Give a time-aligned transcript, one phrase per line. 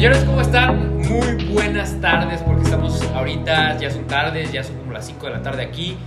[0.00, 0.96] Señores, ¿cómo están?
[0.96, 5.32] Muy buenas tardes, porque estamos ahorita, ya son tardes, ya son como las 5 de
[5.32, 5.98] la tarde aquí.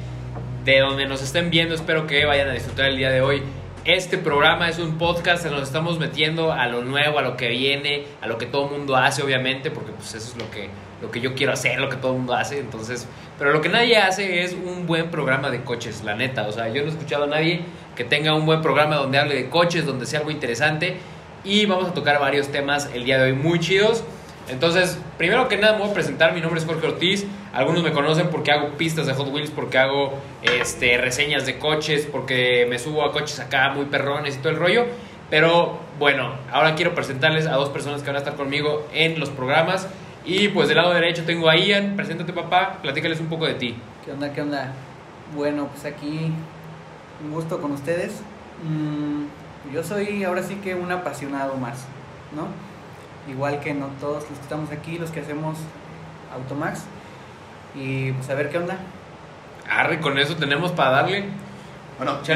[0.66, 3.44] De donde nos estén viendo, espero que vayan a disfrutar el día de hoy.
[3.86, 8.06] Este programa es un podcast, nos estamos metiendo a lo nuevo, a lo que viene,
[8.20, 10.70] a lo que todo el mundo hace, obviamente, porque pues eso es lo que,
[11.00, 12.58] lo que yo quiero hacer, lo que todo el mundo hace.
[12.58, 13.08] Entonces,
[13.38, 16.48] pero lo que nadie hace es un buen programa de coches, la neta.
[16.48, 17.62] O sea, yo no he escuchado a nadie
[17.96, 20.98] que tenga un buen programa donde hable de coches, donde sea algo interesante.
[21.44, 24.04] Y vamos a tocar varios temas el día de hoy muy chidos.
[24.50, 27.92] Entonces, primero que nada me voy a presentar, mi nombre es Jorge Ortiz, algunos me
[27.92, 32.78] conocen porque hago pistas de Hot Wheels, porque hago este, reseñas de coches, porque me
[32.78, 34.86] subo a coches acá muy perrones y todo el rollo,
[35.30, 39.30] pero bueno, ahora quiero presentarles a dos personas que van a estar conmigo en los
[39.30, 39.88] programas
[40.26, 43.76] y pues del lado derecho tengo a Ian, preséntate papá, platícales un poco de ti.
[44.04, 44.34] ¿Qué onda?
[44.34, 44.74] ¿Qué onda?
[45.36, 46.32] Bueno, pues aquí
[47.24, 48.22] un gusto con ustedes.
[48.64, 49.26] Mm,
[49.72, 51.86] yo soy ahora sí que un apasionado más,
[52.36, 52.48] ¿no?
[53.28, 55.58] igual que no todos los que estamos aquí, los que hacemos
[56.34, 56.82] Automax.
[57.76, 58.78] Y pues a ver qué onda.
[59.70, 61.26] Arre, con eso tenemos para darle.
[61.98, 62.34] Bueno, yo,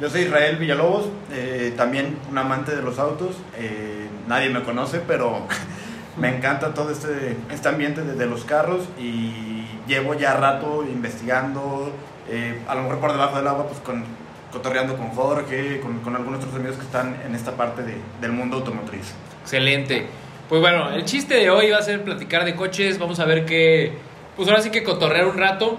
[0.00, 3.36] yo, soy Israel Villalobos, eh, también un amante de los autos.
[3.56, 5.46] Eh, nadie me conoce, pero
[6.16, 11.92] me encanta todo este, este ambiente de, de, los carros y llevo ya rato investigando,
[12.28, 14.04] eh, a lo mejor por debajo del agua, pues con,
[14.52, 18.32] cotorreando con Jorge, con, con algunos otros amigos que están en esta parte de, del
[18.32, 19.14] mundo automotriz.
[19.42, 20.06] Excelente.
[20.48, 22.98] Pues bueno, el chiste de hoy va a ser platicar de coches.
[22.98, 23.92] Vamos a ver qué.
[24.36, 25.78] Pues ahora sí que cotorrear un rato.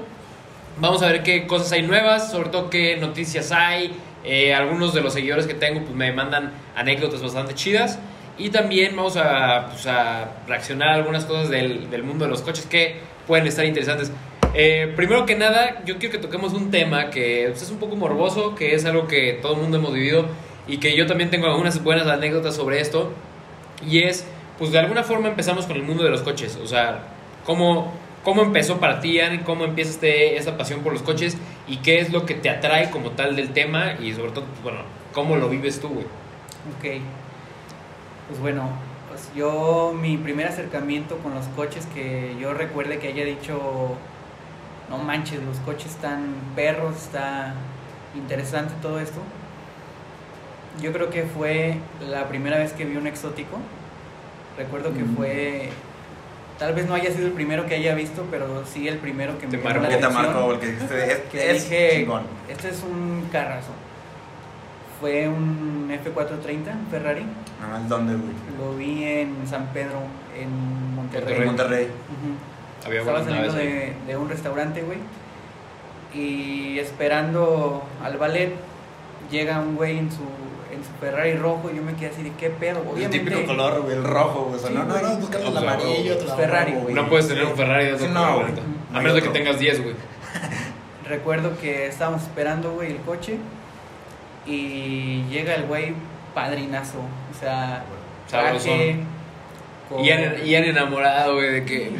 [0.79, 3.95] Vamos a ver qué cosas hay nuevas, sobre todo qué noticias hay.
[4.23, 7.97] Eh, algunos de los seguidores que tengo pues me mandan anécdotas bastante chidas.
[8.37, 9.85] Y también vamos a, pues,
[10.47, 14.11] reaccionar a algunas cosas del, del, mundo de los coches que pueden estar interesantes.
[14.55, 17.95] Eh, primero que nada, yo quiero que toquemos un tema que pues, es un poco
[17.95, 20.25] morboso, que es algo que todo el mundo hemos vivido
[20.67, 23.11] y que yo también tengo algunas buenas anécdotas sobre esto.
[23.85, 24.25] Y es,
[24.57, 26.57] pues de alguna forma empezamos con el mundo de los coches.
[26.61, 27.03] O sea,
[27.45, 29.43] ¿cómo, cómo empezó para ti, Anne?
[29.43, 31.37] ¿Cómo empieza este, esa pasión por los coches?
[31.67, 33.93] ¿Y qué es lo que te atrae como tal del tema?
[34.01, 34.79] Y sobre todo, pues, bueno,
[35.13, 36.05] ¿cómo lo vives tú, güey?
[36.05, 37.01] Ok.
[38.27, 38.69] Pues bueno,
[39.09, 43.97] pues yo, mi primer acercamiento con los coches que yo recuerde que haya dicho,
[44.89, 47.53] no manches, los coches están perros, está
[48.15, 49.21] interesante todo esto
[50.81, 51.75] yo creo que fue
[52.09, 53.57] la primera vez que vi un exótico.
[54.57, 55.15] Recuerdo que mm.
[55.15, 55.69] fue
[56.57, 59.47] tal vez no haya sido el primero que haya visto, pero sí el primero que
[59.47, 60.51] me llamó la atención.
[60.51, 60.67] el que,
[61.11, 62.23] es, que es dije, chingón.
[62.49, 63.71] este es un carrazo.
[64.99, 67.23] Fue un F430 Ferrari.
[67.63, 68.33] Ah, ¿dónde, güey?
[68.59, 70.01] Lo vi en San Pedro,
[70.37, 71.45] en Monterrey.
[71.45, 71.87] Monterrey.
[72.87, 74.97] Estaba saliendo de, de un restaurante, güey.
[76.13, 78.53] Y esperando al ballet,
[79.29, 80.23] llega un güey en su
[80.71, 83.17] en su Ferrari rojo y yo me quedé así de qué pedo, obviamente.
[83.17, 84.73] El típico color, güey, el rojo, güey.
[84.73, 86.93] no, no, no, busca el amarillo, otro Ferrari, güey.
[86.93, 88.43] No puedes tener un Ferrari de otro no,
[88.93, 89.95] A menos de que tengas 10, güey.
[91.07, 93.37] Recuerdo que estábamos esperando, güey, el coche
[94.45, 95.93] y llega el güey
[96.33, 96.99] padrinazo.
[96.99, 97.83] O sea.
[99.89, 100.05] Con...
[100.05, 101.91] Y, han, y han enamorado, güey, de que.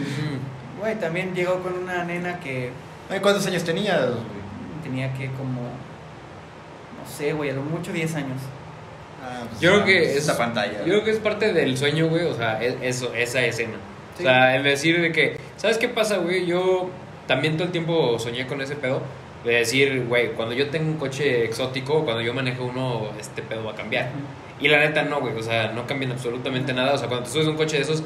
[0.79, 2.71] Güey, también llegó con una nena que.
[3.21, 4.23] ¿Cuántos años tenías, güey?
[4.83, 5.61] Tenía que como.
[5.61, 8.41] No sé, güey, a lo mucho 10 años.
[9.21, 10.79] Ah, pues yo creo que es pantalla.
[10.79, 13.77] Yo creo que es parte del sueño, güey, o sea, eso, esa escena.
[14.17, 16.45] O sea, el decir de que, ¿sabes qué pasa, güey?
[16.45, 16.89] Yo
[17.27, 19.01] también todo el tiempo soñé con ese pedo.
[19.43, 23.63] De decir, güey, cuando yo tengo un coche exótico, cuando yo manejo uno, este pedo
[23.63, 24.09] va a cambiar.
[24.59, 26.93] Y la neta no, güey, o sea, no cambian absolutamente nada.
[26.93, 28.03] O sea, cuando tú subes un coche de esos,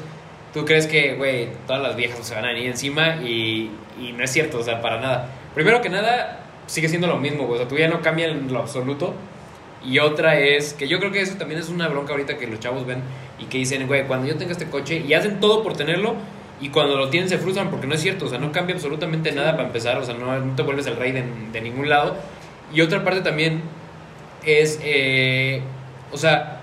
[0.54, 3.70] tú crees que, güey, todas las viejas se van a venir encima y,
[4.00, 5.28] y no es cierto, o sea, para nada.
[5.54, 8.52] Primero que nada, sigue siendo lo mismo, güey, o sea, tú ya no cambia en
[8.52, 9.12] lo absoluto.
[9.84, 12.58] Y otra es que yo creo que eso también es una bronca ahorita que los
[12.58, 13.02] chavos ven
[13.38, 16.14] y que dicen, güey, cuando yo tenga este coche y hacen todo por tenerlo
[16.60, 19.32] y cuando lo tienen se frustran porque no es cierto, o sea, no cambia absolutamente
[19.32, 22.16] nada para empezar, o sea, no, te vuelves el rey de, de, ningún lado.
[22.72, 23.60] Y otra parte también
[24.44, 25.60] es, eh,
[26.12, 26.60] o sea,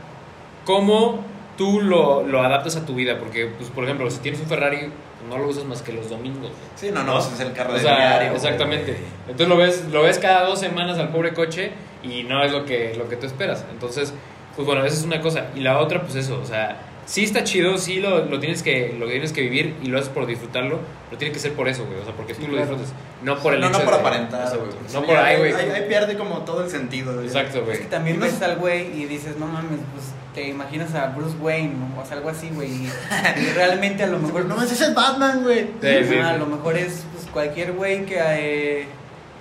[0.66, 1.24] cómo
[1.58, 4.92] tú lo, lo, adaptas a tu vida, porque, pues, por ejemplo, si tienes un Ferrari,
[5.30, 6.52] no lo usas más que los domingos.
[6.76, 8.34] Sí, no, no, es el carro de diario.
[8.34, 8.98] Exactamente.
[9.28, 11.72] Entonces lo ves, lo ves cada dos semanas al pobre coche
[12.04, 13.66] y no es lo que, lo que tú esperas.
[13.72, 14.14] Entonces,
[14.56, 15.48] pues bueno, esa es una cosa.
[15.56, 18.96] Y la otra, pues eso, o sea, sí está chido, sí lo, lo, tienes, que,
[18.98, 20.80] lo tienes que vivir y lo haces por disfrutarlo,
[21.10, 23.54] pero tiene que ser por eso, güey, o sea, porque tú lo disfrutas, no por
[23.54, 24.72] el no, hecho no por de, aparentar, eso, güey.
[24.94, 25.54] No por ahí, güey.
[25.54, 27.22] Ahí, pierde como todo el sentido.
[27.22, 27.74] Exacto, güey.
[27.74, 31.36] Es que también ves al güey y dices, no mames, pues te imaginas a Bruce
[31.42, 32.90] Wayne o sea, algo así, güey, y,
[33.56, 34.46] realmente a lo mejor...
[34.46, 35.68] no mames, es el Batman, güey.
[35.82, 38.18] Sí, sí, a lo mejor es pues, cualquier güey que...
[38.20, 38.86] Eh,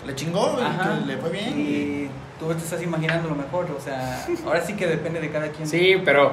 [0.05, 1.61] le chingó, güey, que le fue bien.
[1.61, 2.09] Y
[2.41, 5.69] tú te estás imaginando lo mejor, o sea, ahora sí que depende de cada quien.
[5.69, 6.33] Sí, pero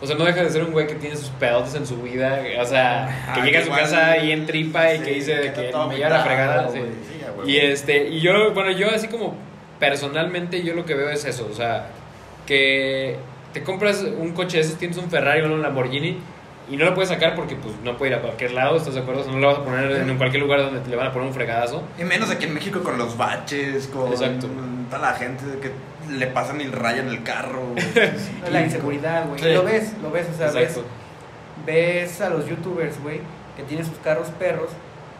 [0.00, 2.42] O sea, no deja de ser un güey que tiene sus pedotes en su vida.
[2.60, 5.72] O sea, que llega a su casa y en tripa y que dice de que
[5.88, 6.70] me lleva la fregada.
[7.46, 9.34] y este, y yo, bueno, yo así como
[9.78, 11.48] personalmente, yo lo que veo es eso.
[11.50, 11.86] O sea,
[12.46, 13.16] que
[13.52, 16.18] te compras un coche de esos, tienes un Ferrari o un Lamborghini
[16.70, 19.00] y no lo puedes sacar porque pues no puede ir a cualquier lado, ¿estás de
[19.00, 19.30] acuerdo?
[19.30, 21.34] no lo vas a poner en cualquier lugar donde te le van a poner un
[21.34, 21.82] fregadazo.
[21.98, 24.48] Y menos aquí en México con los baches, con Exacto.
[24.88, 25.70] toda la gente que
[26.14, 27.62] le pasan y rayan el carro.
[28.50, 29.54] la inseguridad, güey.
[29.54, 30.80] Lo ves, lo ves, o sea, ves,
[31.66, 33.20] ves a los youtubers, güey,
[33.56, 34.70] que tienen sus carros perros,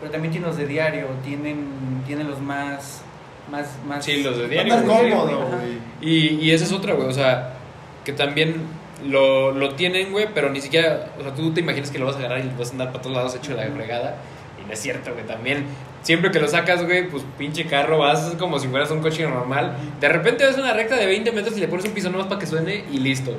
[0.01, 3.03] pero también tienen los de diario, tienen, tienen los más...
[3.51, 4.75] Más, más sí, los de diario.
[4.75, 5.79] Más cómodo, güey.
[6.01, 7.07] Y, y esa es otra, güey.
[7.07, 7.57] O sea,
[8.03, 8.55] que también
[9.05, 12.17] lo, lo tienen, güey, pero ni siquiera, o sea, tú te imaginas que lo vas
[12.17, 14.17] a agarrar y lo vas a andar para todos lados hecho de la fregada.
[14.63, 15.67] Y no es cierto, güey, también.
[16.03, 19.77] Siempre que lo sacas, güey, pues pinche carro, vas como si fueras un coche normal.
[20.01, 22.39] De repente ves una recta de 20 metros y le pones un piso nomás para
[22.39, 23.35] que suene y listo.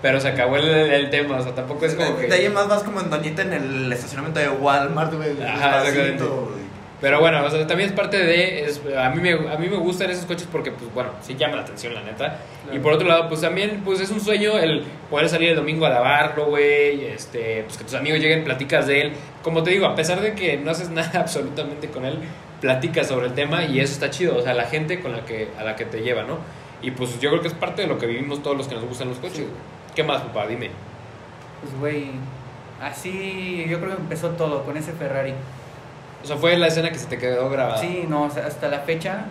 [0.00, 2.28] Pero se acabó el, el, tema, o sea, tampoco es como que...
[2.28, 5.42] De ahí más vas como en Doñita en el estacionamiento de Walmart, güey.
[5.42, 5.82] Ajá,
[7.00, 8.64] pero bueno, o sea, también es parte de.
[8.64, 11.56] Es, a, mí me, a mí me gustan esos coches porque, pues bueno, sí llama
[11.56, 12.38] la atención, la neta.
[12.72, 15.86] Y por otro lado, pues también pues es un sueño el poder salir el domingo
[15.86, 17.04] a lavarlo, güey.
[17.04, 19.12] Este, pues que tus amigos lleguen, platicas de él.
[19.42, 22.18] Como te digo, a pesar de que no haces nada absolutamente con él,
[22.60, 24.36] platicas sobre el tema y eso está chido.
[24.36, 26.38] O sea, la gente con la que, a la que te lleva, ¿no?
[26.80, 28.84] Y pues yo creo que es parte de lo que vivimos todos los que nos
[28.84, 29.46] gustan los coches.
[29.94, 30.46] ¿Qué más, papá?
[30.46, 30.70] Dime.
[31.60, 32.10] Pues, güey,
[32.80, 35.34] así yo creo que empezó todo con ese Ferrari.
[36.24, 37.78] O sea, fue la escena que se te quedó grabada.
[37.78, 39.26] Sí, no, hasta la fecha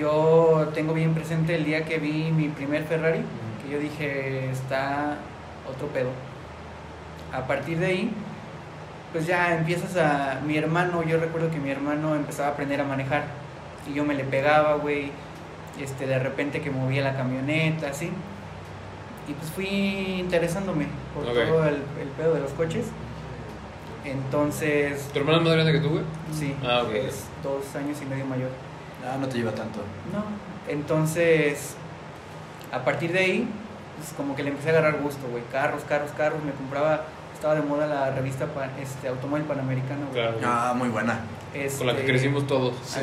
[0.00, 3.20] yo tengo bien presente el día que vi mi primer Ferrari,
[3.62, 5.18] que yo dije, está
[5.70, 6.08] otro pedo.
[7.32, 8.12] A partir de ahí,
[9.12, 10.40] pues ya empiezas a...
[10.44, 13.24] Mi hermano, yo recuerdo que mi hermano empezaba a aprender a manejar
[13.86, 15.12] y yo me le pegaba, güey,
[15.78, 18.10] este, de repente que movía la camioneta, así.
[19.28, 19.68] Y pues fui
[20.18, 22.86] interesándome por todo el, el pedo de los coches.
[24.04, 25.08] Entonces.
[25.12, 26.04] ¿Tu hermana es más grande que tú, güey?
[26.32, 26.54] Sí.
[26.64, 26.94] Ah, ok.
[26.94, 28.50] Es dos años y medio mayor.
[29.04, 29.80] Ah, no te lleva tanto.
[30.12, 30.24] No.
[30.70, 31.74] Entonces,
[32.72, 33.48] a partir de ahí,
[33.98, 35.42] pues como que le empecé a agarrar gusto, güey.
[35.50, 36.42] Carros, carros, carros.
[36.44, 37.04] Me compraba,
[37.34, 38.46] estaba de moda la revista
[38.80, 40.22] este, Automóvil Panamericano, güey.
[40.22, 41.20] Claro, ah, muy buena.
[41.78, 42.74] Con la que este, crecimos todos.
[42.84, 43.00] Sí.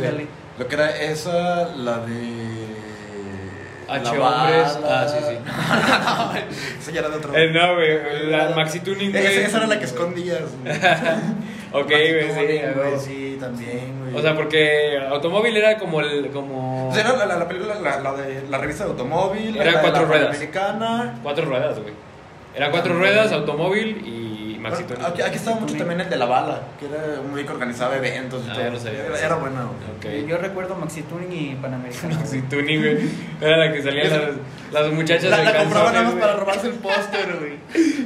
[0.58, 2.77] Lo que era esa, la de
[3.90, 4.80] H hombres.
[4.86, 5.38] Ah, sí, sí.
[6.80, 7.36] Esa ya era de otro.
[7.36, 8.30] Eh, no, güey.
[8.30, 9.26] La Maxi Tuning, güey.
[9.26, 10.42] Esa, era la que escondías.
[11.72, 13.06] ok, güey, sí.
[13.06, 14.16] Sí, también, güey.
[14.16, 16.30] O sea, porque automóvil era como el.
[16.32, 16.90] Como...
[16.90, 19.58] O sea, era la, la, película, la, la, de la revista de automóvil.
[19.58, 20.36] Era cuatro ruedas.
[20.36, 21.20] Americana.
[21.24, 21.94] Cuatro ruedas, güey.
[22.56, 24.37] Era cuatro ruedas, automóvil y
[24.68, 27.96] Aquí, aquí, estaba mucho también el de la bala, que era un güey que organizaba
[27.98, 28.90] eventos y ah, todo.
[28.90, 29.72] era, era bueno.
[29.98, 30.26] Okay.
[30.28, 32.16] Yo recuerdo Maxi Tuning y Panamericano.
[32.16, 33.10] Maxi Tuning, güey.
[33.42, 36.74] Era la que salían las, las muchachas La, la compraban nada más para robarse el
[36.74, 37.58] póster, güey.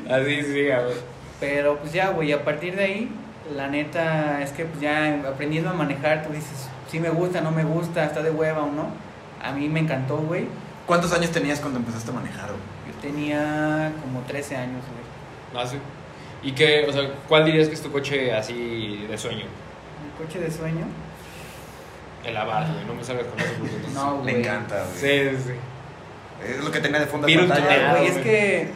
[0.09, 0.97] Así sí, güey.
[1.39, 3.09] Pero pues ya, güey, a partir de ahí,
[3.55, 7.51] la neta es que pues ya aprendiendo a manejar, tú dices, si me gusta, no
[7.51, 8.89] me gusta, está de hueva o no.
[9.41, 10.45] A mí me encantó, güey.
[10.85, 12.93] ¿Cuántos años tenías cuando empezaste a manejar, güey?
[12.93, 15.63] Yo tenía como 13 años, güey.
[15.63, 15.77] Ah, sí.
[16.43, 19.45] ¿Y qué, o sea, cuál dirías que es tu coche así de sueño?
[19.45, 20.85] ¿Mi coche de sueño?
[22.25, 24.33] El Abarth, güey, no me salgas con eso porque no, güey.
[24.33, 25.33] Me encanta, güey.
[25.33, 25.53] Sí, sí.
[26.47, 27.91] Es lo que tenía de fondo de pantalla.
[27.91, 28.69] Güey, es que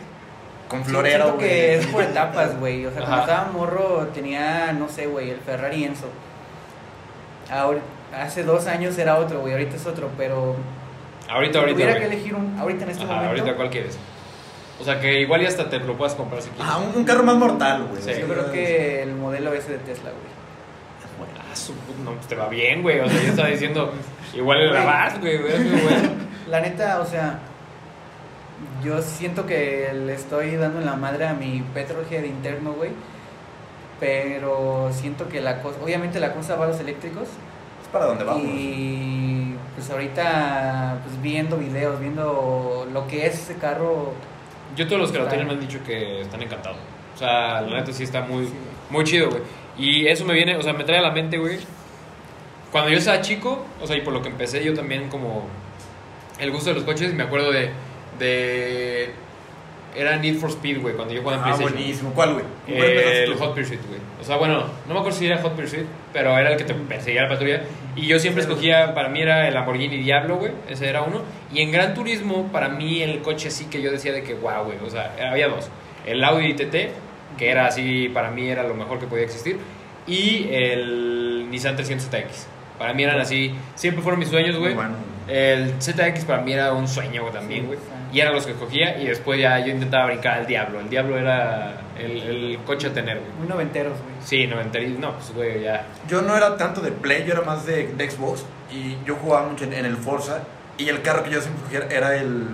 [0.67, 1.39] con florero, güey.
[1.39, 2.85] que es por etapas, güey.
[2.85, 6.07] O sea, cuando estaba morro tenía, no sé, güey, el Ferrari Enzo.
[7.51, 7.79] Ahora,
[8.13, 9.53] hace dos años era otro, güey.
[9.53, 10.55] Ahorita es otro, pero.
[11.29, 11.79] Ahorita, ahorita.
[11.79, 12.57] Tuviera que elegir un.
[12.59, 13.29] Ahorita en este Ajá, momento.
[13.31, 13.97] Ahorita, ¿cuál quieres?
[14.79, 16.67] O sea, que igual y hasta te lo puedas comprar si quieres.
[16.69, 18.01] Ah, un, carro más mortal, güey.
[18.01, 18.11] Sí.
[18.19, 20.35] Yo creo que el modelo ese de Tesla, güey.
[21.39, 22.99] Ah, su, no, pues te va bien, güey.
[22.99, 23.93] O sea, yo estaba diciendo,
[24.33, 24.71] igual el
[25.21, 25.53] güey, güey,
[26.49, 27.39] La neta, o sea,
[28.83, 32.91] yo siento que le estoy dando la madre a mi petrolhead interno, güey.
[33.99, 37.29] Pero siento que la cosa, obviamente la cosa va a los eléctricos.
[37.81, 38.43] Es para dónde vamos.
[38.43, 44.13] Y pues ahorita, pues viendo videos, viendo lo que es ese carro
[44.75, 46.77] yo todos los que lo tienen me han dicho que están encantados.
[47.15, 48.47] O sea, la neta sí está muy,
[48.89, 49.41] muy chido, güey.
[49.77, 51.59] Y eso me viene, o sea, me trae a la mente, güey.
[52.71, 55.47] Cuando yo estaba chico, o sea, y por lo que empecé yo también como
[56.39, 57.69] el gusto de los coches, me acuerdo de,
[58.19, 59.13] de
[59.95, 61.73] era Need for Speed, güey, cuando yo jugaba en ah, PlayStation.
[61.73, 62.13] Ah, buenísimo.
[62.13, 62.45] ¿Cuál, güey?
[62.67, 63.99] Eh, el Hot Pursuit, güey.
[64.19, 66.73] O sea, bueno, no me acuerdo si era Hot Pursuit, pero era el que te
[66.73, 67.61] perseguía la patrulla.
[67.95, 70.51] Y yo siempre escogía, para mí era el Lamborghini Diablo, güey.
[70.69, 71.21] Ese era uno.
[71.53, 74.65] Y en Gran Turismo, para mí el coche sí que yo decía de que, wow,
[74.65, 74.77] güey.
[74.85, 75.69] O sea, había dos.
[76.05, 76.91] El Audi TT,
[77.37, 79.57] que era así, para mí era lo mejor que podía existir.
[80.07, 82.47] Y el Nissan 300X.
[82.77, 84.75] Para mí eran así, siempre fueron mis sueños, güey.
[85.27, 87.79] El ZX para mí era un sueño también, güey.
[88.15, 90.79] Y eran los que cogía y después ya yo intentaba brincar al Diablo.
[90.79, 93.29] El Diablo era el, el coche a tener, güey.
[93.39, 94.15] Muy noventeros, güey.
[94.23, 94.97] Sí, noventeros.
[94.97, 95.85] No, pues, güey, ya.
[96.07, 98.45] Yo no era tanto de Play, yo era más de, Xbox.
[98.71, 100.43] Y yo jugaba mucho en, el Forza.
[100.77, 102.47] Y el carro que yo siempre cogía era el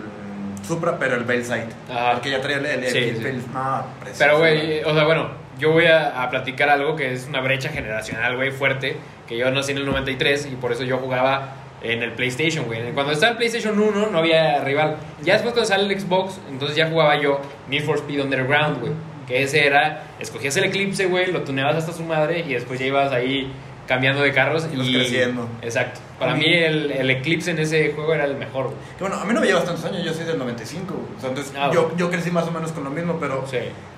[0.68, 1.70] Supra, pero el Bellside.
[1.91, 2.13] Ajá.
[2.13, 3.86] El que ya traía el, el, sí, ah,
[4.18, 7.70] Pero, güey, o sea, bueno, yo voy a, a, platicar algo que es una brecha
[7.70, 8.98] generacional, güey, fuerte.
[9.27, 12.92] Que yo nací en el 93 y por eso yo jugaba en el PlayStation, güey.
[12.94, 14.98] Cuando estaba el PlayStation 1 no había rival.
[15.24, 18.94] Ya después cuando sale el Xbox, entonces ya jugaba yo Need for Speed Underground, güey.
[19.28, 22.86] Que ese era, escogías el Eclipse, güey, lo tuneabas hasta su madre y después ya
[22.86, 23.52] ibas ahí
[23.88, 25.48] cambiando de carros y, creciendo.
[25.62, 26.00] Exacto.
[26.20, 28.66] Para mí el, el, Eclipse en ese juego era el mejor.
[28.66, 28.78] Güey.
[28.98, 30.94] Que bueno, a mí no me llevas tantos años, yo soy del 95.
[31.18, 33.44] O sea, entonces ah, yo, yo crecí más o menos con lo mismo, pero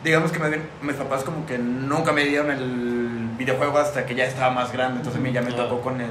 [0.04, 0.40] digamos que
[0.82, 4.98] mis papás como que nunca me dieron el videojuego hasta que ya estaba más grande,
[4.98, 6.10] entonces a mí ya me tocó con el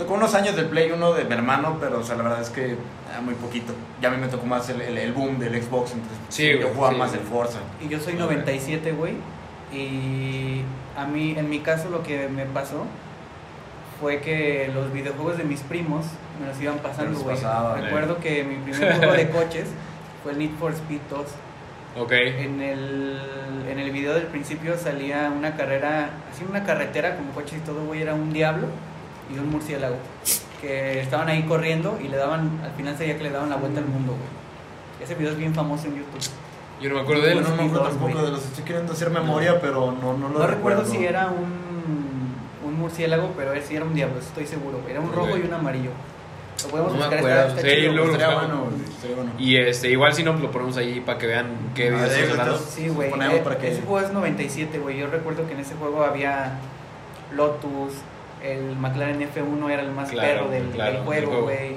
[0.00, 2.48] tocó unos años del Play 1 de mi hermano, pero o sea, la verdad es
[2.48, 2.74] que
[3.14, 3.74] ah, muy poquito.
[4.00, 6.96] Ya a mí me tocó más el, el, boom del Xbox, entonces sí, yo jugaba
[6.96, 7.58] más el Forza.
[7.84, 9.14] Y yo soy 97, güey.
[9.72, 10.62] Y
[10.96, 12.86] a mí, en mi caso, lo que me pasó
[14.00, 16.06] fue que los videojuegos de mis primos
[16.40, 17.36] me los iban pasando, güey.
[17.82, 19.68] Recuerdo que mi primer juego de coches
[20.22, 21.26] fue el Need for Speed 2.
[21.98, 22.12] Ok.
[22.12, 23.20] En el,
[23.70, 27.84] en el video del principio salía una carrera, así una carretera como coches y todo,
[27.84, 28.68] güey, era un diablo
[29.34, 29.96] y un murciélago
[30.60, 33.80] que estaban ahí corriendo y le daban, al final sería que le daban la vuelta
[33.80, 35.02] al mundo, güey.
[35.02, 36.30] Ese video es bien famoso en YouTube.
[36.80, 37.42] Yo no me acuerdo de él.
[37.42, 38.44] no me acuerdo tampoco de los.
[38.44, 43.32] Estoy queriendo hacer memoria, pero no, no lo No recuerdo, si era un, un murciélago,
[43.36, 44.80] pero sí era un diablo, estoy seguro.
[44.88, 45.90] Era un rojo y un amarillo.
[46.64, 47.18] Lo podemos no buscar.
[47.18, 48.16] Está, sí, luego
[49.38, 52.60] Y este, igual si no, lo ponemos ahí para que vean qué ah, videos estamos.
[52.60, 53.10] Sí, güey.
[53.10, 54.98] Eh, ese juego es 97, güey.
[54.98, 56.58] Yo recuerdo que en ese juego había
[57.34, 57.94] Lotus,
[58.42, 60.72] el McLaren F1 era el más perro del,
[61.04, 61.76] juego, güey.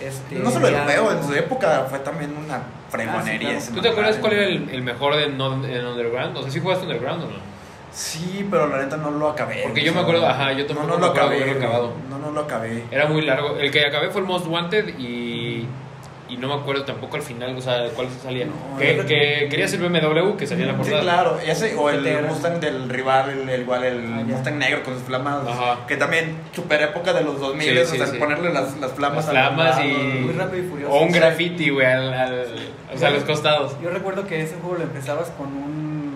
[0.00, 3.58] Este, no solo el juego, en su época fue también una fregonería.
[3.58, 6.36] Ah, ¿Tú te acuerdas cuál era el, mejor en, Underground?
[6.38, 7.50] O sea, ¿sí jugaste Underground o no?
[7.92, 9.62] Sí, pero la neta no lo acabé.
[9.64, 11.50] Porque yo me acuerdo, ajá, yo tampoco no, no lo acabé.
[11.50, 11.92] Acabado.
[12.08, 12.84] No, no lo acabé.
[12.90, 13.56] Era muy largo.
[13.56, 15.66] El que acabé fue el Most Wanted y
[16.30, 18.46] y no me acuerdo tampoco al final, o sea, cuál salía.
[18.78, 21.00] que, que, quería ser BMW, que salía en la portada.
[21.00, 24.94] Sí, claro, ese, o el Mustang del rival, el, igual el ah, Mustang negro con
[24.94, 25.42] sus flamas,
[25.86, 29.80] que también super época de los 2000, o sea, ponerle las, las flamas las flamas
[29.84, 30.20] y...
[30.20, 30.92] Muy rápido y furioso.
[30.92, 32.46] O un graffiti, güey, al, al,
[32.94, 33.76] o sea, a los costados.
[33.82, 36.09] Yo recuerdo que ese juego lo empezabas con un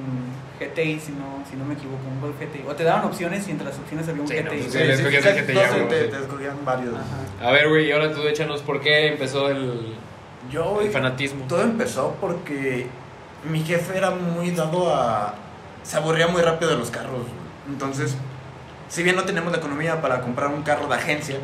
[0.69, 2.65] GTI, si no, si no me equivoco, un Golf GTI.
[2.69, 4.43] O te daban opciones y entre las opciones había un GTI.
[4.43, 5.89] No, sí, escogías el GTI.
[5.89, 6.95] Te, te, escogían varios.
[7.43, 9.95] A ver, güey, y ahora tú échanos por qué empezó el
[10.51, 11.47] yo, el fanatismo.
[11.47, 12.87] Todo empezó porque
[13.49, 15.35] mi jefe era muy dado a...
[15.83, 17.27] Se aburría muy rápido de los carros.
[17.69, 18.17] Entonces,
[18.89, 21.37] si bien no tenemos la economía para comprar un carro de agencia,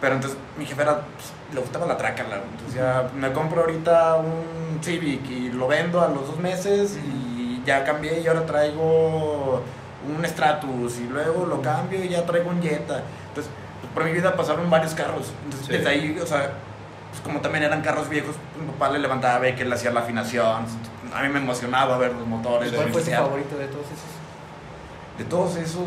[0.00, 2.22] pero entonces mi jefe era, pues, le gustaba la traca.
[2.22, 7.19] Entonces ya me compro ahorita un Civic y lo vendo a los dos meses y
[7.64, 9.62] ya cambié y ahora traigo
[10.06, 13.02] un Stratus y luego lo cambio y ya traigo un Jetta.
[13.28, 13.52] Entonces,
[13.94, 15.32] por mi vida pasaron varios carros.
[15.44, 16.52] Entonces, desde ahí, o sea,
[17.10, 19.90] pues como también eran carros viejos, mi papá le levantaba a ver que él hacía
[19.90, 20.64] la afinación.
[21.14, 22.72] A mí me emocionaba ver los motores.
[22.72, 25.18] ¿Cuál fue tu favorito de todos esos?
[25.18, 25.86] De todos esos,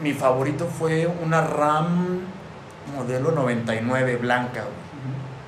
[0.00, 2.20] mi favorito fue una RAM
[2.96, 4.64] modelo 99 blanca.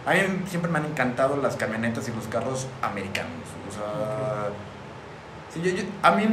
[0.07, 3.33] A mí siempre me han encantado las camionetas y los carros americanos.
[3.69, 4.51] O sea,
[6.03, 6.27] a mí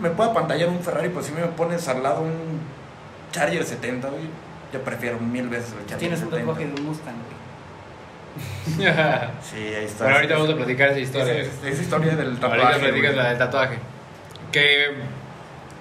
[0.00, 2.60] me puede apantallar un Ferrari, pero si me pones al lado un
[3.32, 4.08] Charger 70,
[4.72, 7.14] yo prefiero mil veces el Charger Tienes un tatuaje de un Mustang,
[8.76, 10.04] sí, ahí está.
[10.04, 11.34] Bueno, ahorita vamos a platicar esa historia.
[11.34, 12.62] Esa, historia del tatuaje.
[12.62, 13.78] Ahorita platicas la del tatuaje.
[14.52, 14.94] Que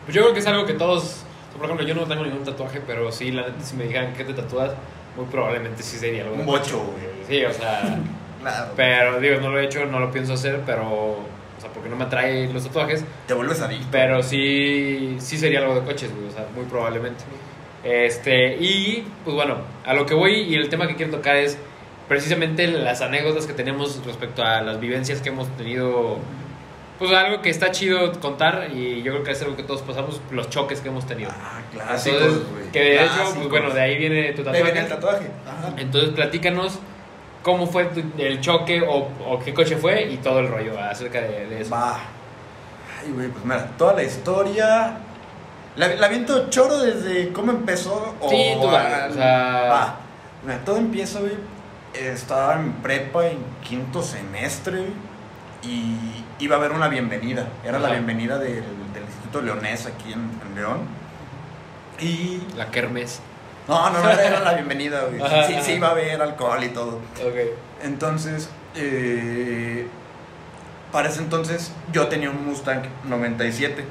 [0.06, 1.24] pues yo creo que es algo que todos.
[1.56, 4.24] Por ejemplo, yo no tengo ningún tatuaje, pero sí, la neta, si me dijeran que
[4.24, 4.72] te tatúas,
[5.16, 6.36] muy probablemente sí sería algo.
[6.36, 6.94] Un bocho,
[7.28, 7.98] Sí, o sea.
[8.42, 8.72] claro.
[8.76, 11.18] Pero digo, no lo he hecho, no lo pienso hacer, pero.
[11.58, 13.04] O sea, porque no me atrae los tatuajes.
[13.26, 13.88] Te vuelves adicto.
[13.92, 17.24] Pero sí, sí sería algo de coches, güey, o sea, muy probablemente.
[17.84, 21.58] Este, y pues bueno, a lo que voy y el tema que quiero tocar es
[22.08, 26.18] precisamente las anécdotas que tenemos respecto a las vivencias que hemos tenido.
[27.00, 30.20] Pues algo que está chido contar y yo creo que es algo que todos pasamos,
[30.32, 31.30] los choques que hemos tenido.
[31.32, 32.42] Ah, clásicos,
[32.74, 34.64] Que de hecho, pues bueno, de ahí viene tu tatuaje.
[34.64, 35.28] Viene el tatuaje.
[35.78, 36.80] Entonces platícanos
[37.48, 41.62] cómo fue el choque o, o, qué coche fue y todo el rollo acerca de,
[41.62, 41.72] eso.
[41.72, 41.98] Va.
[43.00, 44.98] Ay, güey, pues mira, toda la historia...
[45.78, 48.30] La, la viento choro desde cómo empezó o...
[48.30, 48.72] Sí, tú, o
[49.14, 49.68] sea...
[49.70, 49.96] Va.
[50.44, 51.38] Mira, todo empieza, güey,
[51.94, 54.84] estaba en prepa en quinto semestre
[55.64, 57.48] y iba a haber una bienvenida.
[57.64, 58.64] Era la bienvenida del,
[59.08, 60.80] Instituto Leonés aquí en, León.
[62.02, 62.42] Y.
[62.58, 63.22] La Kermes.
[63.68, 65.22] No, no, no, era la bienvenida, güey.
[65.48, 67.02] sí, sí, iba a haber alcohol y todo.
[67.22, 67.36] Ok.
[67.84, 69.88] Entonces, eh,
[70.92, 73.84] para ese entonces yo tenía un Mustang 97.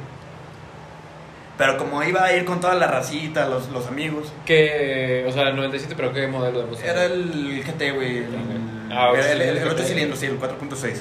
[1.59, 4.33] Pero como iba a ir con toda la racita, los, los amigos.
[4.45, 5.25] ¿Qué?
[5.29, 6.89] O sea, el 97, pero ¿qué modelo de Mustang?
[6.89, 8.19] Era el GT, güey.
[8.19, 8.27] El,
[8.93, 11.01] ah, el, el, 8 cilindros, sí, el 4.6.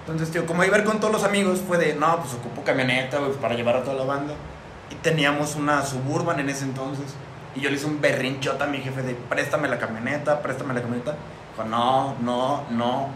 [0.00, 2.62] Entonces, tío, como iba a ir con todos los amigos, fue de, no, pues ocupo
[2.64, 4.34] camioneta, güey, para llevar a toda la banda.
[4.90, 7.14] Y teníamos una Suburban en ese entonces.
[7.54, 10.80] Y yo le hice un berrinchota a mi jefe de, préstame la camioneta, préstame la
[10.80, 11.14] camioneta.
[11.52, 13.08] Dijo, no, no, no.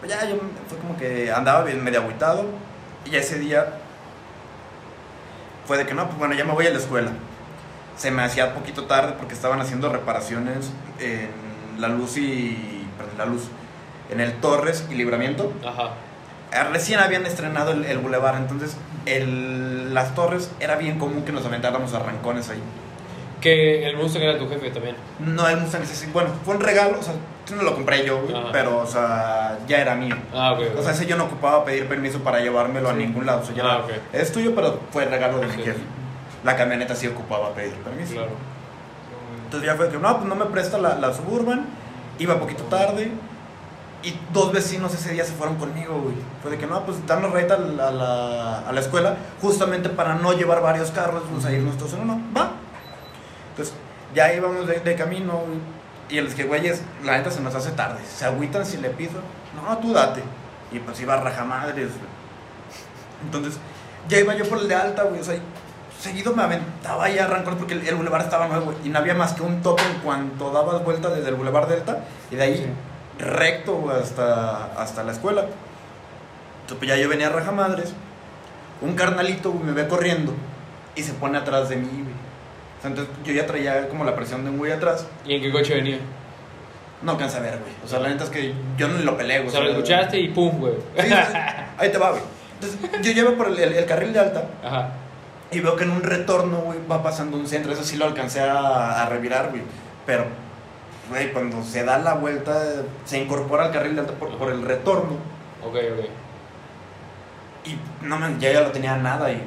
[0.00, 0.36] Pues ya, yo
[0.68, 2.44] fue como que andaba bien medio agüitado.
[3.04, 3.74] Y ese día
[5.66, 7.10] fue de que no, pues bueno, ya me voy a la escuela.
[7.96, 10.70] Se me hacía poquito tarde porque estaban haciendo reparaciones
[11.00, 12.86] en la luz y.
[12.96, 13.48] Perdón, la luz.
[14.10, 15.52] En el Torres y Libramiento.
[15.66, 15.94] Ajá.
[16.52, 21.32] Eh, recién habían estrenado el, el Boulevard, entonces el, las torres era bien común que
[21.32, 22.62] nos aventáramos arrancones ahí.
[23.46, 24.96] Que el Mustang era tu jefe también.
[25.20, 27.14] No, el Mustang sí, bueno, fue un regalo, o sea,
[27.54, 30.16] no lo compré yo, pero, o sea, ya era mío.
[30.34, 33.42] Ah, okay, O sea, ese yo no ocupaba pedir permiso para llevármelo a ningún lado,
[33.42, 35.78] o sea, ya ah, es tuyo, pero fue el regalo de mi jefe.
[36.42, 38.14] La camioneta sí ocupaba pedir permiso.
[38.14, 38.30] Claro.
[39.44, 41.66] Entonces ya fue que, no, pues no me presta la, la Suburban,
[42.18, 43.12] iba poquito tarde,
[44.02, 46.16] y dos vecinos ese día se fueron conmigo, güey.
[46.42, 50.32] Fue de que no, pues darnos reta a la, a la, escuela, justamente para no
[50.32, 52.20] llevar varios carros, pues a irnos todos en uno.
[52.36, 52.50] Va,
[53.56, 53.74] entonces,
[54.14, 55.42] ya íbamos de, de camino,
[56.08, 58.00] y el que, güeyes, la neta se nos hace tarde.
[58.04, 59.20] Se agüitan si le piso.
[59.54, 60.22] No, tú date.
[60.70, 61.90] Y pues iba a rajamadres,
[63.24, 63.58] Entonces,
[64.08, 65.20] ya iba yo por el de alta, güey.
[65.20, 65.36] O sea,
[65.98, 69.32] seguido me aventaba y arrancó porque el, el bulevar estaba nuevo y no había más
[69.32, 72.72] que un tope en cuanto dabas vuelta desde el bulevar Delta y de ahí
[73.18, 75.42] recto hasta, hasta la escuela.
[75.42, 77.94] Entonces, pues ya yo venía a rajamadres.
[78.80, 80.34] Un carnalito me ve corriendo
[80.94, 82.15] y se pone atrás de mí, güey.
[82.84, 85.06] Entonces yo ya traía como la presión de un güey atrás.
[85.24, 85.98] ¿Y en qué coche venía?
[87.02, 87.72] No alcanza a ver, güey.
[87.84, 89.48] O sea, la neta es que yo no lo peleé, güey.
[89.48, 90.74] O sea, lo escuchaste y pum, güey.
[90.98, 91.12] Sí,
[91.78, 92.22] ahí te va, güey.
[92.54, 94.44] Entonces yo llevo por el, carril de alta.
[94.64, 94.90] Ajá.
[95.50, 97.72] Y veo que en un retorno, güey, va pasando un centro.
[97.72, 99.62] Eso sí lo alcancé a, a revirar, güey.
[100.06, 100.24] Pero,
[101.10, 102.60] güey, cuando se da la vuelta,
[103.04, 105.16] se incorpora al carril de alta por, por el retorno.
[105.64, 106.06] Ok, ok.
[107.66, 109.42] Y no, man, ya ya lo tenía nada y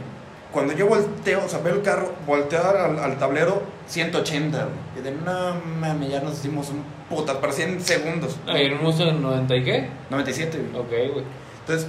[0.52, 4.70] cuando yo volteo, o sea, veo el carro, voltear al, tablero, 180, güey.
[4.98, 8.38] Y de una mami, ya nos hicimos un puta, para 100 segundos.
[8.48, 9.90] Ah, ¿y en un 90 y qué?
[10.10, 10.82] 97, güey.
[10.82, 11.26] Ok, güey.
[11.60, 11.88] Entonces,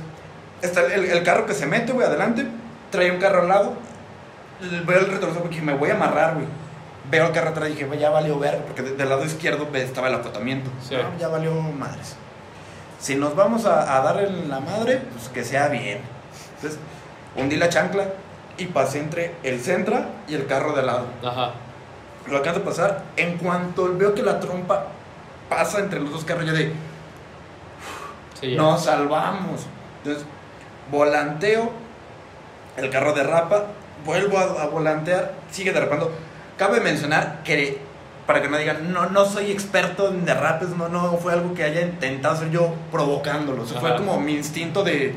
[0.61, 2.47] está el, el, carro que se mete, güey, adelante,
[2.91, 3.73] trae un carro al lado,
[4.87, 6.47] veo el retrovisor porque me voy a amarrar, güey.
[7.11, 10.15] Veo el carro atrás y dije, ya valió ver, porque del lado izquierdo estaba el
[10.15, 10.71] acotamiento.
[10.87, 10.95] Sí.
[10.95, 12.15] Ah, ya valió madres.
[12.99, 16.01] Si nos vamos a, a dar en la madre, pues que sea bien.
[16.57, 16.79] Entonces,
[17.35, 18.05] hundí la chancla,
[18.61, 21.07] y pasé entre el Centra y el carro de lado.
[21.25, 21.53] Ajá.
[22.29, 23.05] Lo acabo de pasar.
[23.17, 24.89] En cuanto veo que la trompa
[25.49, 26.73] pasa entre los dos carros, yo de.
[28.57, 29.67] nos salvamos.
[29.99, 30.25] Entonces,
[30.91, 31.73] volanteo,
[32.77, 33.67] el carro derrapa,
[34.05, 36.13] vuelvo a, volantear, sigue derrapando.
[36.59, 37.79] Cabe mencionar que,
[38.27, 41.65] para que no digan, no, no soy experto en derrapes, no, no fue algo que
[41.65, 43.65] haya intentado hacer yo provocándolo.
[43.65, 45.15] fue como mi instinto de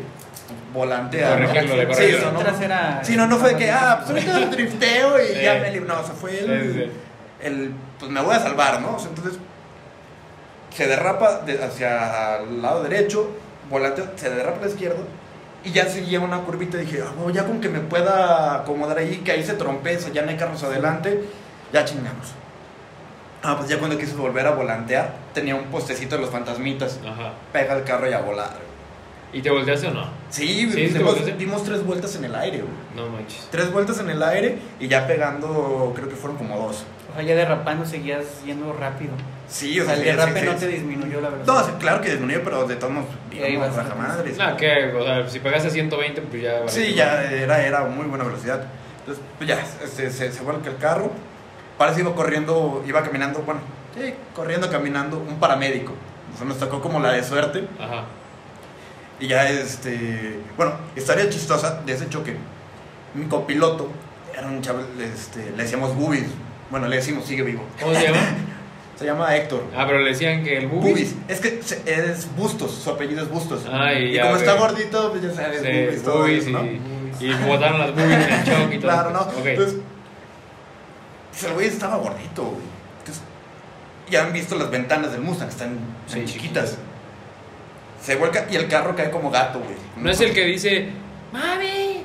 [1.29, 5.55] Corregirlo, de Sí, no, sí, no, no fue que, ah, pues ahorita drifteo y ya
[5.55, 6.91] me No, o sea, fue el,
[7.41, 8.95] el, pues me voy a salvar, ¿no?
[8.95, 9.39] O sea, entonces,
[10.71, 13.29] se derrapa hacia el lado derecho,
[13.69, 15.03] volanteo, se derrapa a la izquierda
[15.63, 19.17] y ya seguía una curvita y dije, ah, ya con que me pueda acomodar ahí,
[19.17, 21.23] que ahí se trompeza, ya no hay carros adelante,
[21.71, 22.33] ya chingamos.
[23.43, 26.99] Ah, pues ya cuando quise volver a volantear, tenía un postecito de los fantasmitas.
[27.05, 27.33] Ajá.
[27.51, 28.72] Pega el carro y a volar.
[29.33, 30.07] ¿Y te volteaste o no?
[30.29, 30.67] Sí,
[31.37, 32.73] dimos, tres vueltas en el aire, güey.
[32.95, 33.47] No manches.
[33.49, 36.85] Tres vueltas en el aire y ya pegando, creo que fueron como dos.
[37.11, 39.13] O sea, ya derrapando seguías yendo rápido.
[39.47, 41.45] Sí, o sea, el derrape no te disminuyó la verdad.
[41.47, 44.33] No, claro que disminuyó, pero de todos modos, íbamos baja madre.
[44.37, 46.67] No, que, o sea, si pegaste 120, pues ya.
[46.67, 48.63] sí, ya era, era muy buena velocidad.
[48.99, 51.11] Entonces, pues ya, este, se, se vuelca el carro.
[51.77, 53.61] Parece iba corriendo, iba caminando, bueno,
[53.95, 55.93] sí, corriendo, caminando, un paramédico.
[56.33, 57.67] O sea, nos tocó como la de suerte.
[57.79, 58.05] Ajá
[59.23, 60.37] y ya, este.
[60.57, 62.35] Bueno, historia chistosa de ese choque.
[63.13, 63.89] Mi copiloto
[64.37, 66.25] era un chaval, este, le decíamos Bubis.
[66.69, 67.63] Bueno, le decimos sigue vivo.
[67.79, 68.19] ¿Cómo se llama?
[68.99, 69.63] se llama Héctor.
[69.77, 70.91] Ah, pero le decían que el Bubis.
[70.91, 71.15] Bubis.
[71.29, 73.61] Es que es Bustos, su apellido es Bustos.
[73.63, 76.65] y, como está gordito, pues ya sabes, Bubis, todo bubis ¿no?
[76.65, 78.91] Y, botaron las Bubis en el choque y todo.
[78.91, 79.31] Claro, ¿no?
[79.45, 79.79] Entonces,
[81.31, 82.65] pues el güey estaba gordito, güey.
[82.99, 83.23] Entonces,
[84.09, 86.77] ya han visto las ventanas del Mustang, están, están chiquitas
[88.03, 89.75] se vuelca y el carro cae como gato, güey.
[89.95, 90.89] No es el que dice,
[91.31, 92.03] mami,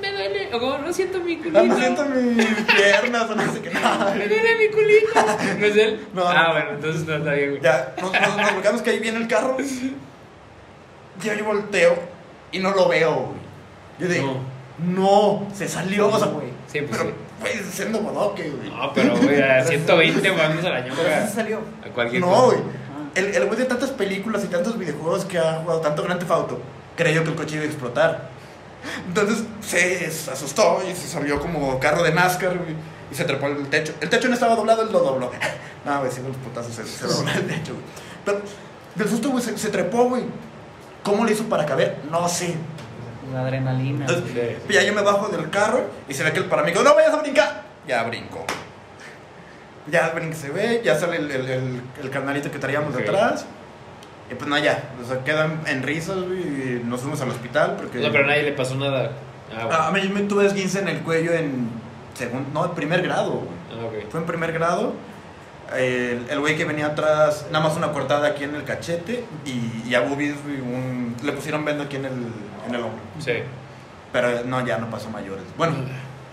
[0.00, 0.54] me duele.
[0.54, 1.64] o como no siento mi culito.
[1.64, 3.70] No siento mis piernas o no sé qué.
[3.70, 5.58] No, me duele mi culito.
[5.58, 6.06] ¿No es él?
[6.14, 6.22] No.
[6.28, 7.62] Ah, bueno, entonces no está bien, güey.
[7.62, 9.56] Ya, nos, nos, nos que ahí viene el carro.
[11.22, 11.98] Ya yo volteo
[12.52, 13.42] y no lo veo, güey.
[13.98, 14.40] Yo digo,
[14.78, 16.48] no, se salió, o sea, güey.
[16.66, 17.14] Sí, pues pero, sí.
[17.40, 18.70] Güey, siendo bodoque, güey.
[18.70, 21.26] No, pero, güey, a 120 vamos a la ñonga.
[21.26, 21.60] se salió?
[21.84, 22.58] A cualquier No, güey.
[23.14, 26.32] El, el güey de tantas películas y tantos videojuegos que ha jugado, tanto Grand Theft
[26.32, 26.60] Auto,
[26.96, 28.30] creyó que el coche iba a explotar.
[29.06, 32.74] Entonces se asustó y se salió como carro de NASCAR, güey.
[33.10, 33.92] Y se trepó el techo.
[34.00, 35.30] El techo no estaba doblado, él lo dobló.
[35.84, 37.84] No, güey, si los putazos se, se dobló el techo, güey.
[38.24, 38.40] Pero
[38.94, 40.22] del susto, güey, se, se trepó, güey.
[41.02, 41.98] ¿Cómo le hizo para caber?
[42.08, 42.54] No sé.
[43.32, 44.06] La adrenalina.
[44.06, 47.12] Entonces, ya yo me bajo del carro y se ve que el paramédico, no vayas
[47.14, 47.62] a brincar.
[47.88, 48.44] Ya brinco.
[49.90, 53.46] Ya se ve, ya sale el, el, el, carnalito que traíamos detrás.
[54.30, 54.90] Y pues no, ya.
[55.02, 57.76] O sea, quedan en risas y nos fuimos al hospital.
[57.76, 57.98] Porque...
[57.98, 59.10] No, pero a nadie le pasó nada.
[59.54, 61.68] Ah, ah A mí me tuve esguince en el cuello en
[62.14, 63.42] segundo, no, en primer grado.
[63.70, 64.94] Ah, Fue en primer grado
[65.76, 69.94] el güey que venía atrás, nada más una cortada aquí en el cachete y, y
[69.94, 72.12] a Bubis un, le pusieron venda aquí en el,
[72.68, 73.00] en el hombro.
[73.18, 73.34] Sí.
[74.12, 75.44] Pero no, ya no pasó mayores.
[75.56, 75.74] Bueno,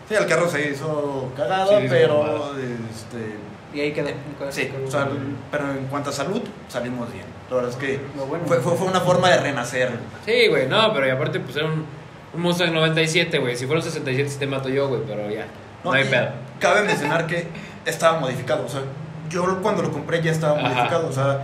[0.10, 2.54] sí, el carro se hizo cagado, pero
[2.90, 3.38] este...
[3.72, 4.10] Y ahí quedó.
[4.50, 4.68] Sí,
[5.52, 7.26] pero en cuanto a salud, salimos bien.
[7.50, 8.00] La verdad es que
[8.48, 9.92] fue, fue, una forma de renacer.
[10.26, 11.86] Sí, güey, no, pero y aparte pues era un,
[12.34, 13.56] un Mustang 97, güey.
[13.56, 15.46] Si fuera un 67 te mato yo, güey, pero ya.
[15.84, 16.30] No, hay pedo.
[16.60, 17.48] Cabe mencionar que
[17.86, 18.82] estaba modificado, o sea,
[19.30, 21.44] yo cuando lo compré ya estaba modificado, o sea,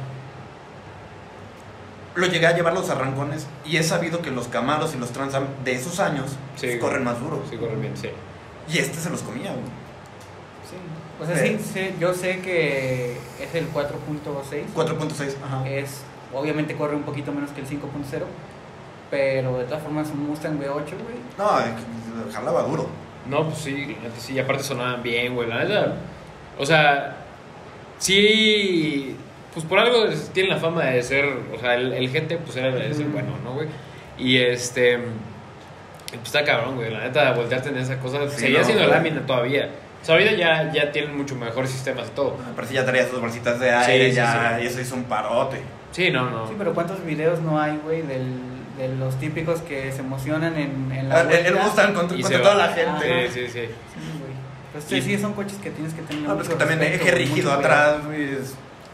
[2.15, 5.45] lo llegué a llevar los arrancones y he sabido que los Camaros y los Transam
[5.63, 6.37] de esos años
[6.79, 7.43] corren más duro.
[7.49, 8.09] Sí, corren bien, sí.
[8.73, 9.63] Y este se los comía, güey.
[10.69, 10.77] Sí.
[11.21, 14.73] O sea, sí, yo sé que es el 4.6.
[14.75, 15.69] 4.6, ajá.
[15.69, 16.01] Es,
[16.33, 17.81] obviamente corre un poquito menos que el 5.0,
[19.09, 21.15] pero de todas formas un Mustang V8, güey.
[21.37, 22.87] No, jalaba duro.
[23.29, 25.95] No, pues sí, sí, aparte sonaban bien, güey, la neta.
[26.59, 27.17] O sea,
[27.97, 29.15] sí,
[29.53, 31.25] pues por algo tiene la fama de ser,
[31.55, 33.67] o sea, el, el gente pues era de ser bueno, ¿no, güey?
[34.17, 34.99] Y este,
[36.23, 39.69] está cabrón, güey, la neta, voltearte en esa cosa, seguía siendo lámina todavía.
[40.01, 42.37] O sea, ahorita ya, ya tienen mucho mejores sistemas y todo.
[42.39, 45.61] Ah, pero si ya traía sus bolsitas de aire, ya, y eso hizo un parote.
[45.91, 46.47] Sí, no, no.
[46.47, 48.27] Sí, pero ¿cuántos videos no hay, güey, del,
[48.77, 51.47] de los típicos que se emocionan en, en la ah, vuelta?
[51.47, 53.29] El Mustang contra, contra toda la gente.
[53.31, 53.69] sí, sí, sí.
[54.73, 56.27] Pues sí, son coches que tienes que tener.
[56.27, 57.95] No, pues que también eje rígido atrás,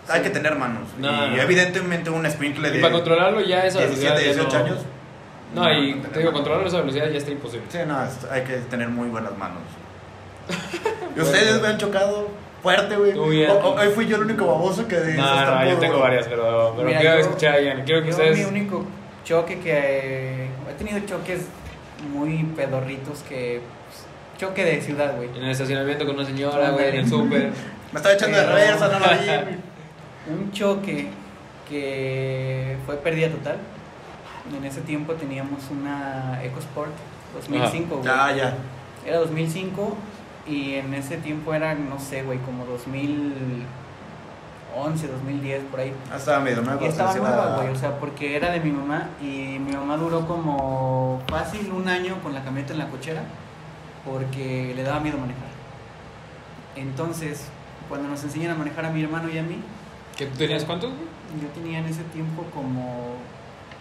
[0.08, 0.88] hay que tener manos.
[1.00, 2.80] y evidentemente un sprinkle de.
[2.80, 4.78] para controlarlo ya esa 17, 18 años.
[5.54, 7.66] No, y te digo, controlarlo a esa velocidad ya está imposible.
[7.70, 7.98] Sí, no,
[8.32, 9.60] hay que tener muy buenas manos.
[11.16, 12.30] ¿Y ustedes me han chocado
[12.62, 13.18] fuerte, güey?
[13.18, 15.18] Hoy fui yo el único baboso que dice.
[15.18, 17.84] No, no, yo tengo varias, pero, pero quiero escuchar a Ian.
[17.84, 18.38] Quiero que yo ustedes.
[18.38, 18.86] Mi único
[19.24, 20.48] choque que.
[20.70, 21.48] He tenido choques
[22.14, 23.62] muy pedorritos que
[24.38, 25.30] choque de ciudad, güey.
[25.30, 27.52] En el estacionamiento con una señora, güey, en el súper.
[27.92, 29.58] Me estaba echando de reversa, no lo vi.
[30.32, 31.08] Un choque
[31.68, 33.58] que fue pérdida total.
[34.56, 36.92] En ese tiempo teníamos una EcoSport
[37.36, 38.10] 2005, güey.
[38.10, 38.58] Ah, ya.
[39.06, 39.96] Era 2005
[40.48, 45.94] y en ese tiempo era, no sé, güey, como 2011, 2010, por ahí.
[46.12, 46.84] Ah, estaba medio nueva.
[46.84, 50.28] Y estaba nueva, güey, o sea, porque era de mi mamá y mi mamá duró
[50.28, 53.24] como fácil un año con la camioneta en la cochera
[54.06, 55.50] porque le daba miedo manejar.
[56.76, 57.46] Entonces,
[57.88, 59.60] cuando nos enseñan a manejar a mi hermano y a mí...
[60.18, 60.92] ¿Qué tú tenías cuántos?
[61.42, 63.16] Yo tenía en ese tiempo como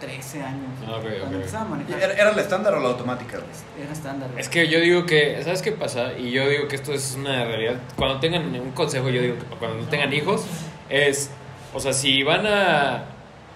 [0.01, 0.69] 13 años.
[0.85, 2.11] Ah, cuando empezaba a manejar.
[2.11, 3.39] ¿Era, la estándar o la automática?
[3.81, 4.29] Era estándar.
[4.37, 6.13] Es que yo digo que, ¿sabes qué pasa?
[6.17, 7.75] Y yo digo que esto es una realidad.
[7.95, 10.45] Cuando tengan un consejo, yo digo que cuando tengan hijos,
[10.89, 11.29] es,
[11.73, 13.05] o sea, si van a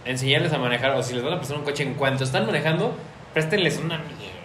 [0.06, 2.96] enseñarles a manejar o si les van a prestar un coche en cuanto están manejando,
[3.34, 4.36] préstenles una mierda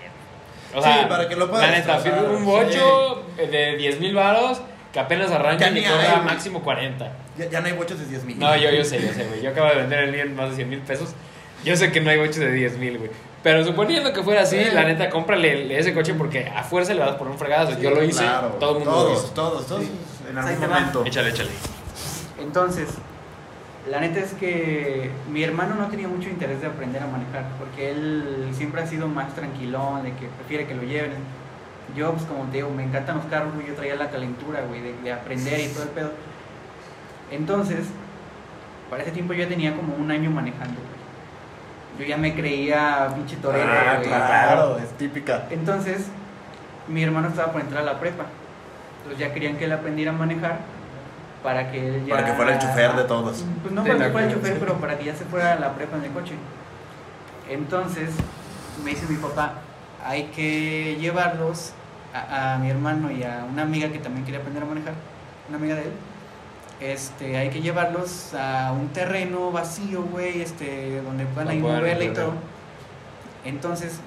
[0.74, 1.70] o sea, sí, para que lo puedan.
[1.70, 4.60] La neta, un bocho de 10 mil baros
[4.92, 7.12] que apenas arranca y cobra máximo 40.
[7.38, 8.38] Ya, ya, no hay bochos de 10 mil.
[8.38, 9.42] No, yo, yo sé, yo sé, güey.
[9.42, 11.14] Yo acabo de vender el mío en más de 100 mil pesos.
[11.64, 13.10] Yo sé que no hay bochos de 10 mil, güey.
[13.42, 17.16] Pero suponiendo que fuera así, la neta, cómprale ese coche porque a fuerza le vas
[17.16, 17.78] por un fregazo.
[17.78, 18.24] Yo lo hice,
[18.58, 19.28] todo el mundo todos, lo hizo.
[19.32, 19.84] Todos, todos,
[20.28, 21.04] en algún momento.
[21.06, 21.50] Échale, échale.
[22.38, 22.88] Entonces,
[23.90, 27.90] la neta es que mi hermano no tenía mucho interés de aprender a manejar, porque
[27.90, 31.12] él siempre ha sido más tranquilón, de que prefiere que lo lleven.
[31.96, 35.12] Yo, pues como te digo, me encantan los carros, yo traía la calentura, güey, de,
[35.12, 36.12] aprender y todo el pedo.
[37.30, 37.86] Entonces,
[38.90, 40.80] para ese tiempo yo ya tenía como un año manejando,
[41.98, 45.46] Yo ya me creía pinche torero, ah, claro, es típica.
[45.50, 46.06] Entonces,
[46.88, 48.24] mi hermano estaba por entrar a la prepa.
[48.98, 50.58] Entonces ya querían que él aprendiera a manejar
[51.42, 52.14] para que él ya...
[52.14, 53.44] Para que fuera el chofer de todos.
[53.62, 55.74] Pues no para que fuera el chofer, pero para que ya se fuera a la
[55.74, 56.34] prepa en el coche.
[57.48, 58.10] Entonces
[58.84, 59.54] me dice mi papá,
[60.04, 61.72] hay que llevarlos
[62.14, 64.94] a, mi hermano y a una amiga que también quería aprender a manejar,
[65.48, 65.92] una amiga de él,
[66.80, 72.12] este, hay que llevarlos a un terreno vacío, güey, este, donde puedan ir moverle y
[72.12, 72.32] todo.
[73.44, 74.00] Entonces,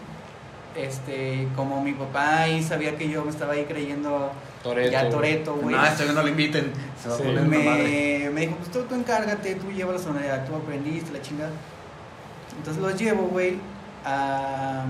[0.75, 4.31] este, como mi papá ahí sabía que yo me estaba ahí creyendo
[4.63, 4.91] Toreto.
[4.91, 5.75] ya Toreto, güey.
[5.75, 6.71] No, esto que no lo inviten.
[7.01, 8.29] Se va a poner me, madre.
[8.33, 11.51] me dijo, pues tú, tú encárgate, tú llevas la zona, tú aprendiste la chingada.
[12.57, 13.57] Entonces los llevo, güey,
[14.05, 14.85] a...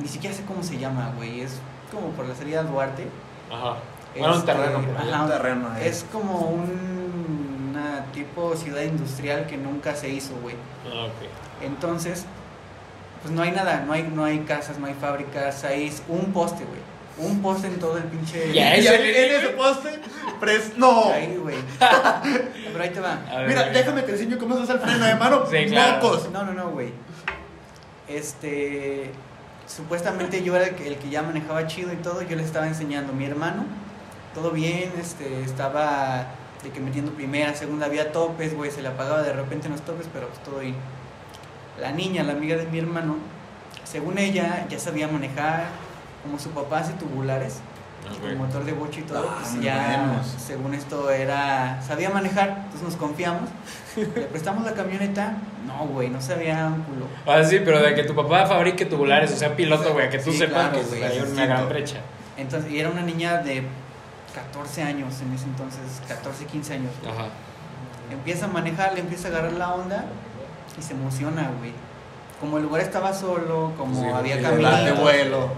[0.00, 1.40] Ni siquiera sé cómo se llama, güey.
[1.40, 1.60] Es
[1.92, 3.06] como por la salida Duarte.
[3.50, 3.76] Ajá.
[4.18, 4.84] Bueno, un este, terreno.
[4.96, 5.76] Ajá, un terreno.
[5.76, 10.56] Es como un, una tipo ciudad industrial que nunca se hizo, güey.
[10.86, 11.64] Ah, ok.
[11.64, 12.24] Entonces,
[13.22, 16.64] pues no hay nada, no hay, no hay casas, no hay fábricas, hay un poste,
[16.64, 16.80] güey.
[17.18, 18.52] Un poste en todo el pinche.
[18.52, 19.98] ¿Ya en ese poste?
[20.38, 20.76] Pres...
[20.76, 21.10] No.
[21.12, 21.56] Ahí, güey.
[22.72, 23.18] Pero ahí te va.
[23.46, 25.44] Mira, déjame te enseño cómo se hace el freno de mano.
[25.50, 26.30] Sí, Mocos.
[26.30, 26.92] No, no, no, güey.
[28.06, 29.10] Este.
[29.66, 32.22] Supuestamente yo era el que, el que ya manejaba chido y todo.
[32.22, 33.12] Yo les estaba enseñando.
[33.12, 33.64] Mi hermano,
[34.34, 36.26] todo bien, este, estaba
[36.62, 39.82] de que metiendo primera, segunda, había topes, güey, se le apagaba de repente en los
[39.82, 40.74] topes, pero pues todo bien.
[41.80, 43.16] La niña, la amiga de mi hermano,
[43.84, 45.66] según ella, ya sabía manejar,
[46.22, 47.60] como su papá hace tubulares,
[48.20, 52.82] con motor de bocho y todo, ah, pues ya, según esto, era, sabía manejar, entonces
[52.82, 53.48] nos confiamos,
[53.96, 55.36] le prestamos la camioneta,
[55.66, 57.06] no, güey, no sabía un culo.
[57.26, 60.32] Ah, sí, pero de que tu papá fabrique tubulares, o sea, piloto, güey, que tú
[60.32, 61.98] sepas que hay una gran brecha.
[62.36, 63.62] Entonces, y era una niña de
[64.42, 66.92] 14 años en ese entonces, 14, 15 años.
[67.04, 67.28] Ajá.
[68.10, 70.04] Empieza a manejar, le empieza a agarrar la onda
[70.78, 71.72] y se emociona, güey.
[72.40, 74.70] Como el lugar estaba solo, como había camino.
[74.70, 75.48] de vuelo.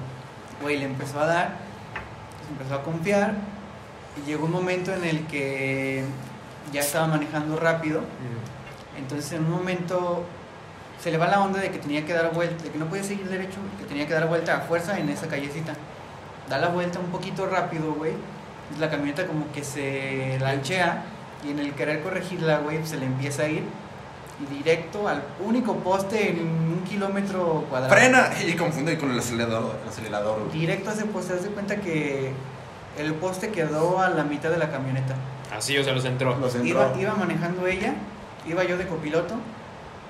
[0.62, 1.56] Güey, le empezó a dar,
[2.44, 3.34] se empezó a confiar
[4.16, 6.04] y llegó un momento en el que
[6.72, 8.00] ya estaba manejando rápido.
[8.98, 10.24] Entonces en un momento
[11.02, 13.02] se le va la onda de que tenía que dar vuelta, de que no podía
[13.04, 15.74] seguir derecho, que tenía que dar vuelta a fuerza en esa callecita.
[16.48, 18.12] Da la vuelta un poquito rápido, güey.
[18.78, 21.04] La camioneta como que se lanchea
[21.46, 23.64] y en el querer corregirla, güey, se le empieza a ir
[24.40, 27.94] y directo al único poste en un kilómetro cuadrado.
[27.94, 29.76] Frena y confunde con el acelerador.
[29.82, 32.32] El acelerador Directo a ese poste, haz de cuenta que
[32.98, 35.14] el poste quedó a la mitad de la camioneta.
[35.54, 36.36] Así, o sea, los entró.
[36.64, 37.94] Iba, iba manejando ella,
[38.46, 39.34] iba yo de copiloto,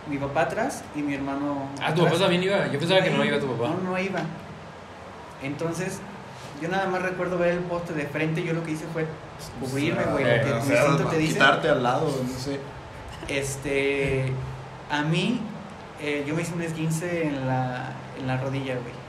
[0.09, 1.69] mi papá atrás y mi hermano.
[1.81, 2.67] Ah, tu papá también iba.
[2.69, 3.69] Yo pensaba que no iba tu papá.
[3.69, 4.21] No, no iba.
[5.43, 6.01] Entonces,
[6.61, 8.43] yo nada más recuerdo ver el poste de frente.
[8.43, 9.07] Yo lo que hice fue
[9.61, 10.25] cubrirme, güey.
[10.25, 11.35] te dice.
[11.35, 12.61] Quitarte al lado, no sé.
[13.29, 14.33] Este,
[14.91, 15.41] a mí,
[16.01, 19.01] eh, yo me hice un esguince en la, en la rodilla, güey.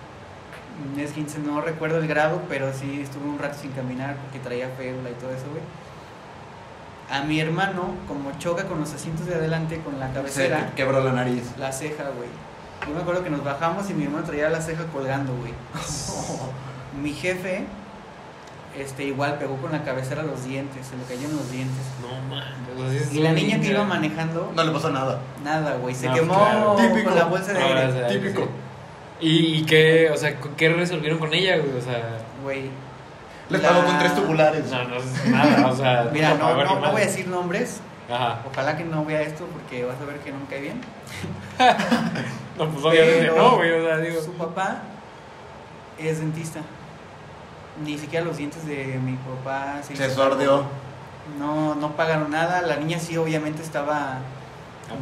[0.93, 4.69] Un esguince, no recuerdo el grado, pero sí estuve un rato sin caminar porque traía
[4.69, 5.63] férula y todo eso, güey.
[7.09, 10.69] A mi hermano, como choca con los asientos de adelante, con la cabecera.
[10.69, 11.43] Se quebró la nariz.
[11.57, 12.29] La ceja, güey.
[12.87, 15.53] Yo me acuerdo que nos bajamos y mi hermano traía la ceja colgando, güey.
[17.01, 17.65] mi jefe
[18.77, 21.83] este, igual pegó con la cabecera los dientes, se le cayeron los dientes.
[22.01, 23.13] No mames.
[23.13, 24.51] Y la niña que iba manejando.
[24.55, 25.19] No le pasó nada.
[25.43, 25.93] Nada, güey.
[25.93, 28.07] Se quemó típico, con la bolsa de aire.
[28.07, 28.47] típico.
[29.19, 31.77] ¿Y, qué, o sea, qué resolvieron con ella, güey?
[31.77, 32.19] O sea.
[32.43, 32.69] Güey.
[33.49, 34.71] Le pagó con tres tubulares.
[34.71, 36.09] No, no es nada, o sea.
[36.13, 37.81] Mira, no, no, no, voy a decir nombres.
[38.09, 38.39] Ajá.
[38.49, 40.81] Ojalá que no vea esto porque vas a ver que no me cae bien.
[42.57, 43.71] no, pues obviamente no, güey.
[43.71, 44.21] O sea, digo.
[44.21, 44.83] Su papá
[45.99, 46.61] es dentista
[47.83, 50.65] ni siquiera los dientes de mi papá se, sordió.
[51.39, 52.61] No, no pagaron nada.
[52.61, 54.19] La niña sí, obviamente estaba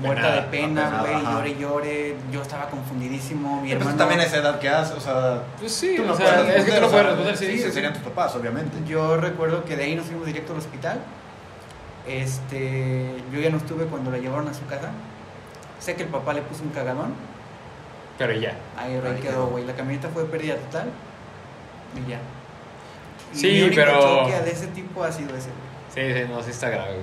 [0.02, 2.16] muerta de pena, güey, llore, llore.
[2.32, 3.62] Yo estaba confundidísimo.
[3.62, 3.98] Mi hermano.
[3.98, 5.44] también esa edad que has, o sea.
[5.60, 8.36] Pues sí, o sea, es que tú no puedes responder, sí, sí, serían tus papás,
[8.36, 8.78] obviamente.
[8.88, 11.00] Yo recuerdo que de ahí nos fuimos directo al hospital.
[12.08, 14.92] Este, yo ya no estuve cuando la llevaron a su casa.
[15.80, 17.14] Sé que el papá le puso un cagadón.
[18.18, 18.54] Pero ya.
[18.78, 19.66] Ahí, ahí quedó, güey.
[19.66, 20.90] La camioneta fue pérdida total.
[21.96, 22.20] Y ya.
[23.32, 24.24] Sí, pero.
[24.24, 25.50] choque de ese tipo ha sido ese.
[25.94, 26.98] Sí, sí, no, sí está grave,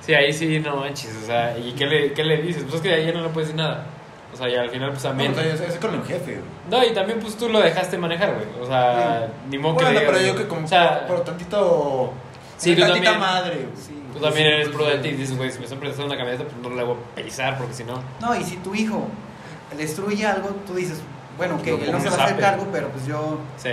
[0.00, 2.62] Sí, ahí sí, no manches, o sea, ¿y qué le, qué le dices?
[2.62, 3.86] Pues es que ahí ya no le puedes decir nada.
[4.32, 5.32] O sea, y al final, pues también.
[5.32, 6.44] No, o sea, es con el jefe, güey.
[6.70, 8.46] No, y también, pues tú lo dejaste manejar, güey.
[8.62, 9.94] O sea, ni modo bueno, que.
[9.96, 10.64] Bueno, pero yo que como.
[10.64, 12.12] O sea, por, tantito.
[12.56, 13.76] Sí, tú también, madre, güey.
[13.76, 16.56] Sí, tú también eres prudente y dices, güey, si me están prestando una camioneta, pues
[16.56, 18.00] no le voy a pisar, porque si no.
[18.20, 19.08] No, y si tu hijo
[19.76, 21.00] destruye algo, tú dices,
[21.36, 23.38] bueno, que él no se va a hacer cargo, pero pues yo.
[23.56, 23.70] Sí.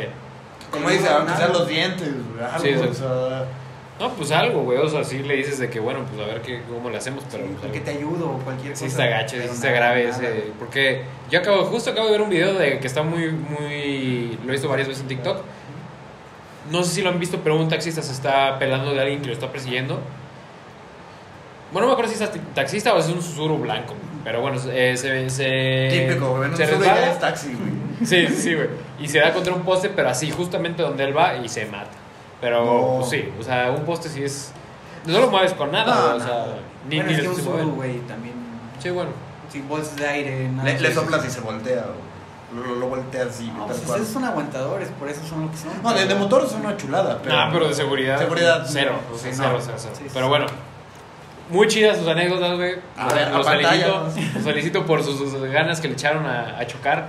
[0.71, 2.09] Como dice, aunque sean los dientes,
[2.41, 3.03] algo, sí,
[3.99, 6.41] No, pues algo, güey, o sea, sí le dices de que, bueno, pues a ver
[6.41, 7.45] qué, cómo le hacemos, pero...
[7.45, 8.81] Sí, pues, que te ayudo o cualquier cosa.
[8.81, 10.51] Sí está gacho, sí está grave ese...
[10.59, 14.37] Porque yo acabo, justo acabo de ver un video de que está muy, muy...
[14.43, 15.37] Lo he visto varias veces en TikTok.
[16.71, 19.27] No sé si lo han visto, pero un taxista se está pelando de alguien que
[19.27, 20.01] lo está persiguiendo.
[21.71, 24.95] Bueno, no me acuerdo si es taxista o es un susurro blanco, pero bueno, eh,
[24.97, 25.29] se...
[25.29, 28.69] se Típico, güey, no se resbala, es taxi, güey Sí, sí, güey.
[28.99, 31.89] Y se da contra un poste, pero así, justamente donde él va y se mata.
[32.39, 34.51] Pero, pues, sí, o sea, un poste sí es.
[35.05, 36.45] No lo mueves con nada, o sea,
[36.87, 38.35] ni, bueno, ni es que un güey, también.
[38.79, 39.11] Sí, bueno.
[39.51, 40.69] Sin bolsas de aire, nada.
[40.69, 41.85] Le, le soplas y se voltea,
[42.53, 43.49] Lo, lo volteas así.
[43.55, 45.71] No, pues esos son aguantadores, por eso son lo que son.
[45.81, 47.19] No, de, de motor son una chulada.
[47.23, 48.19] Pero, no, pero de seguridad.
[48.19, 48.65] Seguridad.
[48.67, 48.99] Cero.
[49.15, 50.09] Sí, cero, cero, cero.
[50.13, 50.45] pero bueno.
[51.49, 52.75] Muy chidas sus anécdotas, güey.
[53.31, 57.07] Los, felicito, los felicito por sus, ganas que le echaron a, a, chocar.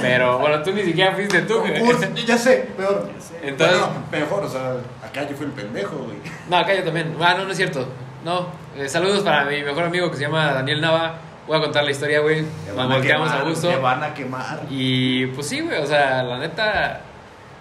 [0.00, 1.82] Pero bueno, tú ni siquiera fuiste tú, güey.
[2.26, 3.10] Ya sé, peor.
[3.42, 3.80] Entonces,
[4.12, 6.18] mejor, o sea, acá yo fui el pendejo, güey.
[6.48, 7.16] No, acá yo también.
[7.20, 7.88] Ah, no, no es cierto.
[8.24, 8.46] No.
[8.76, 11.14] Eh, saludos para mi mejor amigo que se llama Daniel Nava.
[11.46, 12.44] Voy a contar la historia, güey.
[12.76, 13.68] Nos volteamos a gusto.
[13.68, 14.60] Te van a quemar.
[14.70, 17.00] Y pues sí, güey, o sea, la neta,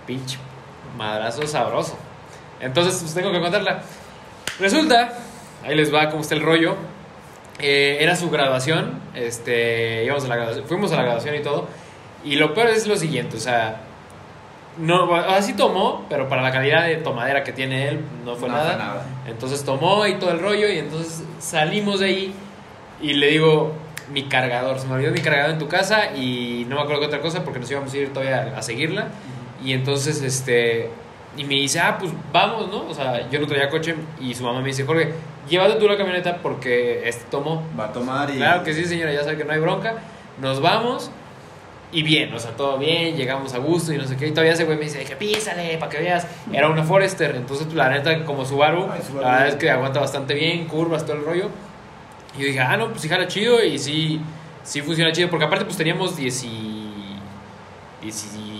[0.06, 0.38] pinche
[0.96, 1.98] madrazo sabroso.
[2.60, 3.82] Entonces, pues tengo que contarla.
[4.60, 5.14] Resulta
[5.64, 6.76] ahí les va cómo está el rollo.
[7.60, 11.68] Eh, era su graduación, este, íbamos a la graduación, fuimos a la graduación y todo.
[12.24, 13.82] Y lo peor es lo siguiente, o sea,
[14.78, 18.78] no, así tomó, pero para la calidad de tomadera que tiene él no fue nada.
[18.78, 19.06] nada.
[19.28, 22.34] Entonces tomó y todo el rollo y entonces salimos de ahí
[23.02, 23.74] y le digo,
[24.12, 27.08] mi cargador, se me olvidó mi cargador en tu casa y no me acuerdo qué
[27.08, 29.10] otra cosa porque nos íbamos a ir todavía a seguirla.
[29.64, 30.90] Y entonces, este,
[31.38, 32.88] y me dice, ah, pues vamos, ¿no?
[32.90, 35.14] O sea, yo no traía coche y su mamá me dice, Jorge,
[35.48, 37.64] llévate tú la camioneta porque este tomó.
[37.80, 38.38] Va a tomar y...
[38.38, 39.96] Claro que sí, señora, ya sabe que no hay bronca.
[40.42, 41.12] Nos vamos
[41.92, 44.28] y bien, o sea, todo bien, llegamos a gusto y no sé qué.
[44.28, 46.28] Y todavía ese güey me dice, que písale, para que veas.
[46.52, 50.34] Era una Forester, entonces la neta, como Subaru, Subaru, la verdad es que aguanta bastante
[50.34, 51.50] bien, curvas, todo el rollo.
[52.38, 54.22] Y yo dije, ah, no, pues sí jala chido y sí,
[54.64, 56.16] sí funciona chido, porque aparte pues teníamos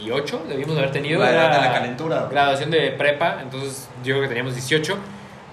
[0.10, 1.20] 18, debimos haber tenido.
[1.20, 2.28] La de la calentura.
[2.30, 4.98] Graduación de prepa, entonces yo creo que teníamos 18.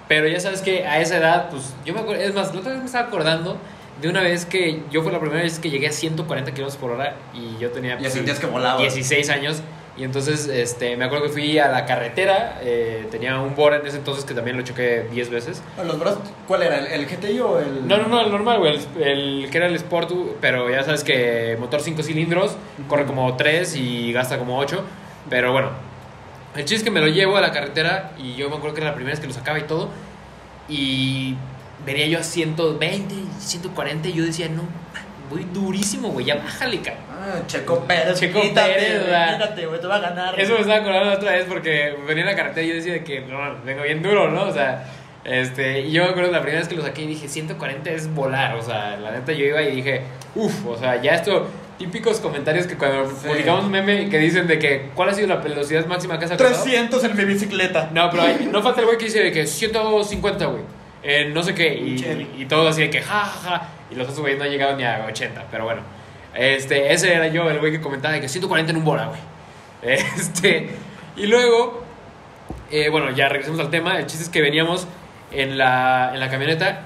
[0.09, 2.73] Pero ya sabes que a esa edad, pues yo me acuerdo, es más, la otra
[2.73, 3.59] vez me estaba acordando
[4.01, 6.92] de una vez que yo fue la primera vez que llegué a 140 kilómetros por
[6.92, 8.81] hora y yo tenía pues, que volaba.
[8.81, 9.62] 16 años.
[9.96, 13.87] Y entonces este, me acuerdo que fui a la carretera, eh, tenía un Bora en
[13.87, 15.62] ese entonces que también lo choqué 10 veces.
[15.82, 16.18] ¿Los bros?
[16.46, 16.78] ¿Cuál era?
[16.78, 17.88] ¿El, GTI o el...?
[17.88, 21.56] No, no, no, el normal, güey, el, que era el Sport, pero ya sabes que
[21.59, 22.56] motor 5 cilindros,
[22.88, 24.85] corre como 3 y gasta como 8,
[25.30, 25.70] pero bueno,
[26.54, 28.80] el chiste es que me lo llevo a la carretera y yo me acuerdo que
[28.82, 29.88] era la primera vez que lo sacaba y todo.
[30.68, 31.37] Y
[31.85, 34.62] venía yo a 120, 140 y yo decía, no,
[35.30, 37.06] voy durísimo, güey, ya bájale, cabrón.
[37.47, 40.41] Checo Pérez, Checo Pérez, güey, güey, te va a ganar.
[40.41, 43.21] Eso me estaba acordando otra vez porque venía en la carretera y yo decía que,
[43.21, 44.45] no, vengo bien duro, ¿no?
[44.45, 44.85] O sea,
[45.25, 48.12] este, y yo me acuerdo la primera vez que lo saqué y dije, 140 es
[48.15, 50.03] volar, o sea, la neta yo iba y dije,
[50.35, 54.59] uff, o sea, ya esto típicos comentarios que cuando publicamos un meme que dicen de
[54.59, 56.65] que ¿cuál ha sido la velocidad máxima que has alcanzado?
[56.65, 57.91] 300 en mi bicicleta.
[57.93, 60.62] No, pero no falta el güey que dice de que 150, güey.
[61.03, 61.75] Eh, no sé qué.
[61.75, 63.69] Y, y, todo así de que ja, ja, ja.
[63.91, 65.45] Y los otros güeyes no han llegado ni a 80.
[65.51, 65.83] Pero bueno.
[66.37, 69.20] Este, ese era yo, el güey que comentaba de que 140 en un bola, güey.
[69.83, 70.70] Este,
[71.16, 71.83] y luego,
[72.70, 73.99] eh, bueno, ya regresamos al tema.
[73.99, 74.87] El chiste es que veníamos
[75.33, 76.83] en la, en la camioneta.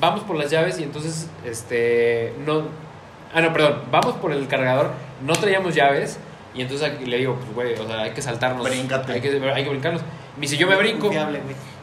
[0.00, 2.64] Vamos por las llaves y entonces, este, no,
[3.36, 3.82] Ah, no, perdón.
[3.90, 4.92] Vamos por el cargador.
[5.20, 6.18] No traíamos llaves.
[6.54, 8.66] Y entonces le digo, pues, güey, o sea, hay que saltarnos.
[8.66, 9.12] Bríncate.
[9.12, 10.00] Hay que, hay que brincarnos.
[10.36, 11.10] Me dice, yo me brinco.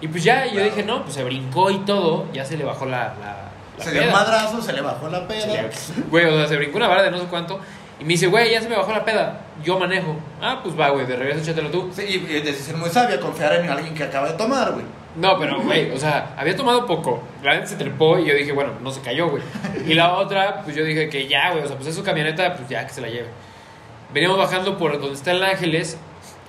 [0.01, 2.25] Y pues ya, yo dije, no, pues se brincó y todo.
[2.33, 3.13] Ya se le bajó la.
[3.21, 5.69] la, se dio un madrazo, se le bajó la peda.
[6.09, 7.59] Güey, o sea, se brincó una vara de no sé cuánto.
[7.99, 9.41] Y me dice, güey, ya se me bajó la peda.
[9.63, 10.17] Yo manejo.
[10.41, 11.91] Ah, pues va, güey, de regreso échatelo tú.
[11.93, 14.85] Sí, y es ser muy sabia confiar en alguien que acaba de tomar, güey.
[15.15, 17.21] No, pero, güey, o sea, había tomado poco.
[17.43, 19.43] La gente se trepó y yo dije, bueno, no se cayó, güey.
[19.85, 22.55] Y la otra, pues yo dije que ya, güey, o sea, pues es su camioneta,
[22.55, 23.27] pues ya que se la lleve.
[24.11, 25.97] Veníamos bajando por donde está el Ángeles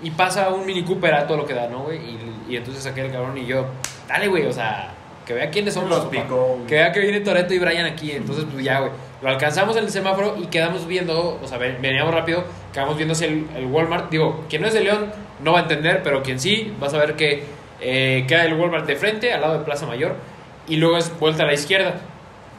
[0.02, 1.98] y pasa un Mini Cooper a todo lo que da, ¿no, güey?
[1.98, 3.66] Y, y, entonces saqué el cabrón y yo,
[4.08, 4.93] dale, güey, o sea,
[5.26, 8.12] que vea quiénes son los picó, Que vea que viene Toreto y Brian aquí.
[8.12, 8.92] Entonces, pues ya, güey.
[9.22, 13.28] Lo alcanzamos en el semáforo y quedamos viendo, o sea, veníamos rápido, quedamos viendo hacia
[13.28, 14.10] el, el Walmart.
[14.10, 15.10] Digo, quien no es de León
[15.42, 17.44] no va a entender, pero quien sí, vas a ver que
[17.80, 20.16] eh, queda el Walmart de frente, al lado de Plaza Mayor,
[20.66, 21.94] y luego es vuelta a la izquierda.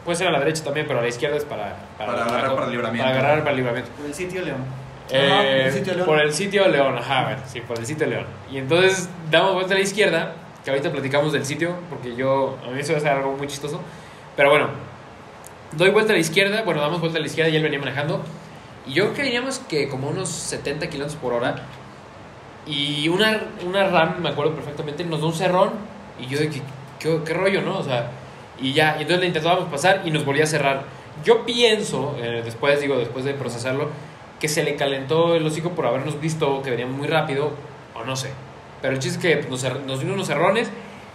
[0.03, 2.65] Puede ser a la derecha también, pero a la izquierda es para, para, agarrar para
[2.65, 3.07] el libramiento.
[3.07, 3.91] Para agarrar para el libramiento.
[3.97, 4.57] Por el sitio León.
[5.09, 6.05] Eh, por, el sitio León.
[6.05, 8.25] por el sitio León, ajá, a ver, sí, por el sitio León.
[8.51, 10.33] Y entonces damos vuelta a la izquierda,
[10.65, 13.79] que ahorita platicamos del sitio, porque yo, a mí eso ser algo muy chistoso.
[14.35, 14.69] Pero bueno,
[15.73, 18.23] doy vuelta a la izquierda, bueno, damos vuelta a la izquierda y él venía manejando.
[18.87, 21.55] Y yo creo que veníamos que como unos 70 kilómetros por hora.
[22.65, 25.69] Y una, una RAM, me acuerdo perfectamente, nos dio un cerrón.
[26.19, 26.61] Y yo de que,
[26.99, 27.77] ¿qué, rollo, no?
[27.77, 28.09] O sea,
[28.59, 30.83] y ya, y entonces le intentábamos pasar y nos volvía a cerrar.
[31.23, 33.89] Yo pienso, eh, después, digo, después de procesarlo,
[34.39, 37.51] que se le calentó el hocico por habernos visto que veníamos muy rápido,
[37.93, 38.31] o no sé.
[38.85, 40.69] Pero el chiste es que nos, nos dio unos cerrones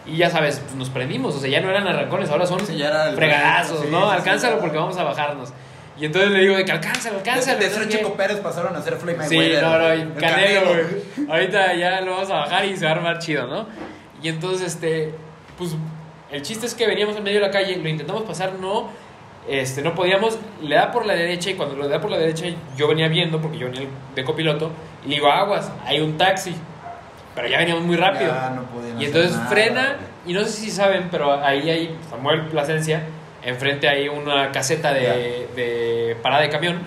[0.04, 1.36] y ya sabes, pues nos prendimos.
[1.36, 4.10] O sea, ya no eran arrancones, ahora son fregadazos, ¿no?
[4.10, 5.50] Alcánzalo porque vamos a bajarnos.
[5.96, 7.60] Y entonces le digo de que alcánzalo, alcánzalo.
[7.60, 9.28] De, de Checo Pérez pasaron a ser Mayweather.
[9.28, 11.28] Sí, no, no, Canelo, güey.
[11.30, 13.68] Ahorita ya lo vamos a bajar y se va a armar chido, ¿no?
[14.20, 15.14] Y entonces, este,
[15.56, 15.76] pues,
[16.32, 18.90] el chiste es que veníamos en medio de la calle, lo intentamos pasar, no,
[19.48, 22.46] este, no podíamos, le da por la derecha y cuando le da por la derecha
[22.76, 24.72] yo venía viendo, porque yo venía de copiloto,
[25.04, 26.52] y le digo, aguas, hay un taxi.
[27.34, 28.32] Pero ya veníamos muy rápido.
[28.98, 33.02] y entonces frena, y no sé si saben, pero ahí hay Samuel Plasencia,
[33.42, 36.78] enfrente hay una caseta de, de, parada de camión.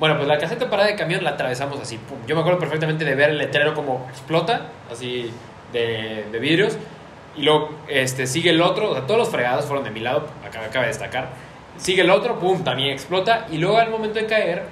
[0.00, 1.98] Bueno, pues la caseta de parada de camión la atravesamos así.
[2.26, 5.30] Yo me acuerdo perfectamente de ver el letrero como explota, así
[5.72, 6.76] de, de vidrios.
[7.36, 10.28] Y luego este, sigue el otro, o sea, todos los fregados fueron de mi lado,
[10.46, 11.28] acaba, acaba de destacar.
[11.76, 13.46] Sigue el otro, pum, también explota.
[13.50, 14.64] Y luego al momento de caer,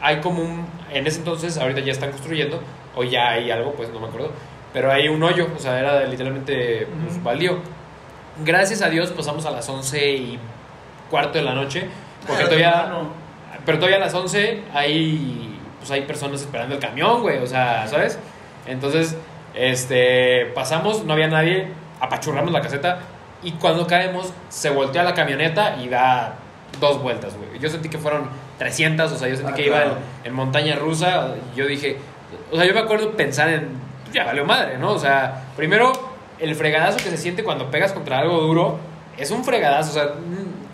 [0.00, 0.66] hay como un.
[0.92, 2.60] En ese entonces, ahorita ya están construyendo,
[2.96, 4.32] o ya hay algo, pues no me acuerdo.
[4.72, 7.58] Pero hay un hoyo, o sea, era literalmente pues, baldío.
[8.44, 10.38] Gracias a Dios pasamos a las 11 y
[11.10, 11.88] cuarto de la noche,
[12.26, 12.92] porque todavía.
[13.66, 15.58] Pero todavía a las 11 hay.
[15.78, 18.18] Pues hay personas esperando el camión, güey, o sea, ¿sabes?
[18.66, 19.16] Entonces,
[19.54, 20.46] este.
[20.54, 21.68] Pasamos, no había nadie,
[22.00, 23.00] apachurramos la caseta
[23.42, 26.34] y cuando caemos se voltea la camioneta y da
[26.78, 27.58] dos vueltas, güey.
[27.58, 29.82] Yo sentí que fueron 300, o sea, yo sentí ah, que iba
[30.24, 31.34] en, montaña rusa.
[31.56, 31.96] Yo dije,
[32.50, 33.70] o sea, yo me acuerdo pensar en,
[34.14, 34.92] ya valió madre, ¿no?
[34.92, 35.92] O sea, primero,
[36.38, 38.78] el fregadazo que se siente cuando pegas contra algo duro
[39.16, 39.90] es un fregadazo.
[39.90, 40.14] O sea,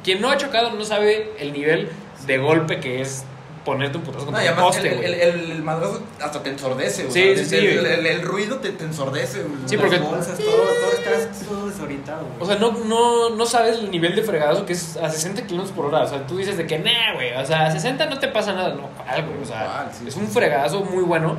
[0.05, 1.91] quien no ha chocado no sabe el nivel
[2.26, 3.24] de golpe que es
[3.66, 7.45] ponerte un putazo contra no, poste, el, el, el, madrazo hasta te ensordece, Sí, sí,
[7.45, 7.57] sí.
[7.57, 9.99] El, ruido te, te ensordece, Sí, porque...
[9.99, 14.22] Bolsas, todo, todo estás todo desorientado, O sea, no, no, no sabes el nivel de
[14.22, 16.03] fregadazo que es a 60 kilómetros por hora.
[16.03, 18.53] O sea, tú dices de que, nah, güey, o sea, a 60 no te pasa
[18.53, 18.72] nada.
[18.74, 21.37] No, algo, o sea, es un fregadazo muy bueno.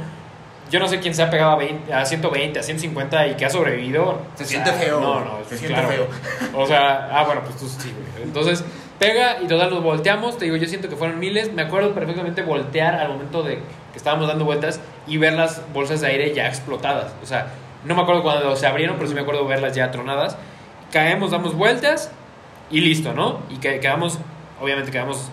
[0.69, 3.45] Yo no sé quién se ha pegado a, 20, a 120, a 150 y que
[3.45, 4.19] ha sobrevivido.
[4.35, 4.99] Se siente feo.
[4.99, 6.07] No, no, se siente feo.
[6.53, 8.23] O sea, ah, bueno, pues tú sí, güey.
[8.23, 8.63] Entonces,
[8.99, 11.53] Pega y total nos volteamos, te digo, yo siento que fueron miles.
[11.53, 16.01] Me acuerdo perfectamente voltear al momento de que estábamos dando vueltas y ver las bolsas
[16.01, 17.13] de aire ya explotadas.
[17.21, 17.47] O sea,
[17.85, 20.35] no me acuerdo cuando se abrieron, pero sí me acuerdo verlas ya tronadas.
[20.91, 22.11] Caemos, damos vueltas
[22.71, 23.41] y listo, ¿no?
[23.51, 24.17] Y que, quedamos,
[24.59, 25.29] obviamente quedamos,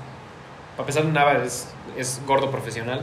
[0.76, 3.00] para pesar de Nava es, es gordo profesional.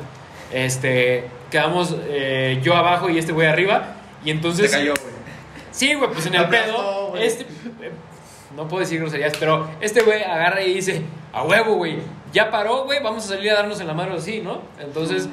[0.54, 3.96] Este, quedamos eh, yo abajo y este güey arriba.
[4.24, 4.70] Y entonces.
[4.70, 5.14] Se cayó, güey.
[5.72, 7.16] Sí, güey, pues en el pedo.
[7.18, 7.46] Este,
[8.56, 12.00] no puedo decir groserías, pero este güey agarra y dice, a huevo, güey,
[12.34, 14.62] ya paró, güey, vamos a salir a darnos en la mano así, ¿no?
[14.80, 15.30] Entonces...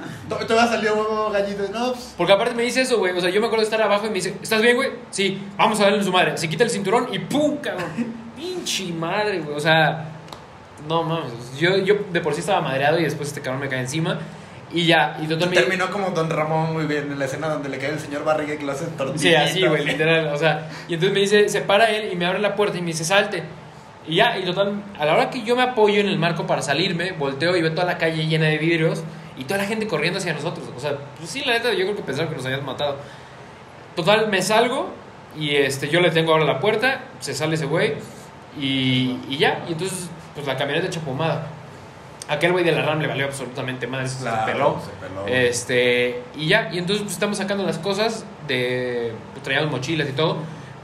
[0.47, 1.93] Te va a salir huevo gallito, ¿no?
[1.93, 2.15] Pues.
[2.17, 4.09] Porque aparte me dice eso, güey, o sea, yo me acuerdo de estar abajo y
[4.09, 4.91] me dice, ¿estás bien, güey?
[5.11, 6.37] Sí, vamos a darle en su madre.
[6.39, 7.89] Se quita el cinturón y ¡pum, cabrón!
[8.37, 10.15] Pinche madre, güey, o sea...
[10.89, 13.81] No mames, yo, yo de por sí estaba madreado y después este cabrón me cae
[13.81, 14.21] encima.
[14.73, 15.61] Y ya, y totalmente.
[15.61, 18.55] Terminó como Don Ramón muy bien en la escena donde le cae el señor Barriga
[18.55, 19.19] y que lo hace tortilla.
[19.19, 20.29] Sí, así, güey, literal.
[20.29, 22.83] O sea, y entonces me dice, se para él y me abre la puerta y
[22.83, 23.45] me dice, salte.
[24.07, 26.63] Y ya, y total, a la hora que yo me apoyo en el marco para
[26.63, 29.03] salirme, volteo y veo toda la calle llena de vidrios
[29.37, 30.67] y toda la gente corriendo hacia nosotros.
[30.77, 32.97] O sea, pues sí, la neta, yo creo que pensaron que nos habían matado.
[33.97, 34.91] Total, me salgo
[35.39, 37.95] y este, yo le tengo ahora la puerta, se sale ese güey
[38.59, 41.47] y, y ya, y entonces, pues la camioneta hecha pomada.
[42.29, 44.77] Aquel güey de la RAM le valió absolutamente madre, se, peló.
[45.27, 49.13] Este, y ya, y entonces pues estamos sacando las cosas de.
[49.33, 50.37] Pues, traíamos mochilas y todo.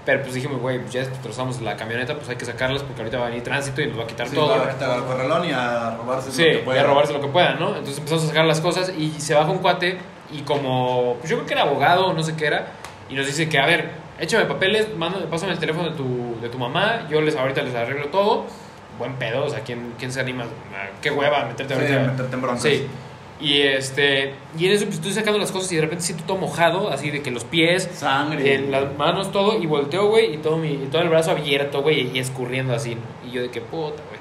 [0.06, 3.18] Pero pues dijimos, güey, pues ya destrozamos la camioneta, pues hay que sacarlas porque ahorita
[3.18, 4.48] va a venir tránsito y nos va a quitar todo.
[4.48, 6.76] Va a al corralón y a robarse lo que pueda.
[6.76, 7.68] y a robarse lo que pueda, ¿no?
[7.68, 9.98] Entonces empezamos a sacar las cosas y se baja un cuate
[10.30, 12.66] y como, pues yo creo que era abogado o no sé qué era,
[13.08, 16.48] y nos dice que, a ver, échame papeles, mándame, pásame el teléfono de tu, de
[16.48, 18.44] tu mamá, yo les ahorita les arreglo todo
[18.98, 20.44] buen pedo, o sea, ¿quién, quién se anima?
[21.00, 21.98] ¿Qué hueva meterte ahorita?
[22.00, 22.62] Meterte en broncas.
[22.62, 22.86] Sí.
[23.40, 26.38] Y este, y en eso pues estoy sacando las cosas y de repente siento todo
[26.38, 30.56] mojado, así de que los pies, sangre, las manos, todo, y volteo, güey, y todo
[30.56, 32.96] mi, todo el brazo abierto, güey, y escurriendo así.
[33.26, 34.20] Y yo de que puta, güey.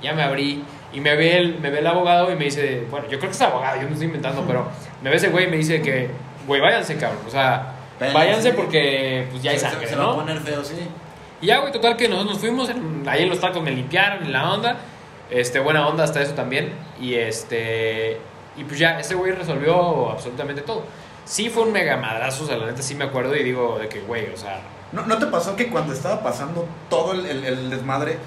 [0.00, 3.06] Ya me abrí y me ve el, me ve el abogado y me dice, bueno,
[3.08, 4.68] yo creo que es abogado, yo no estoy inventando, pero
[5.02, 6.08] me ve ese güey y me dice que,
[6.46, 7.22] güey, váyanse, cabrón.
[7.26, 10.08] O sea, váyanse porque pues ya hay sangre, se, ¿no?
[10.08, 10.76] va a poner feo, sí.
[11.42, 12.70] Y ya, güey, total que nosotros nos fuimos,
[13.06, 14.76] ahí en los tacos me limpiaron en la onda,
[15.28, 18.18] este, buena onda hasta eso también, y este,
[18.56, 20.84] y pues ya, ese güey resolvió absolutamente todo.
[21.24, 23.88] Sí fue un mega madrazo, o sea, la neta sí me acuerdo y digo de
[23.88, 24.60] que, güey, o sea...
[24.92, 28.18] ¿No, ¿No te pasó que cuando estaba pasando todo el, el, desmadre,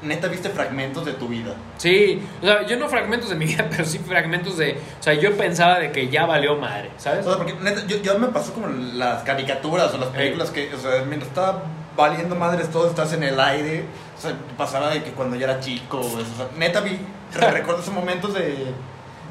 [0.00, 1.54] neta viste fragmentos de tu vida.
[1.76, 4.78] Sí, o sea, yo no fragmentos de mi vida, pero sí fragmentos de.
[5.00, 7.26] O sea, yo pensaba de que ya valió madre, ¿sabes?
[7.26, 10.72] O sea, porque neta, yo, yo me pasó como las caricaturas o las películas que,
[10.72, 11.64] o sea, mientras estaba
[11.96, 13.84] valiendo madres todo, estás en el aire.
[14.16, 16.98] O sea, pasaba de que cuando yo era chico, o sea, neta vi,
[17.34, 18.72] recuerdo esos momentos de,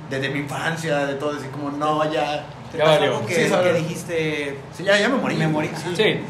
[0.10, 2.46] de, mi infancia, de todo, así como, no, ya.
[2.76, 3.24] Ya valió.
[3.26, 4.60] Que, sí, que dijiste.
[4.74, 5.36] Sí, ya, ya me morí.
[5.36, 5.70] Me morí.
[5.96, 6.22] Sí.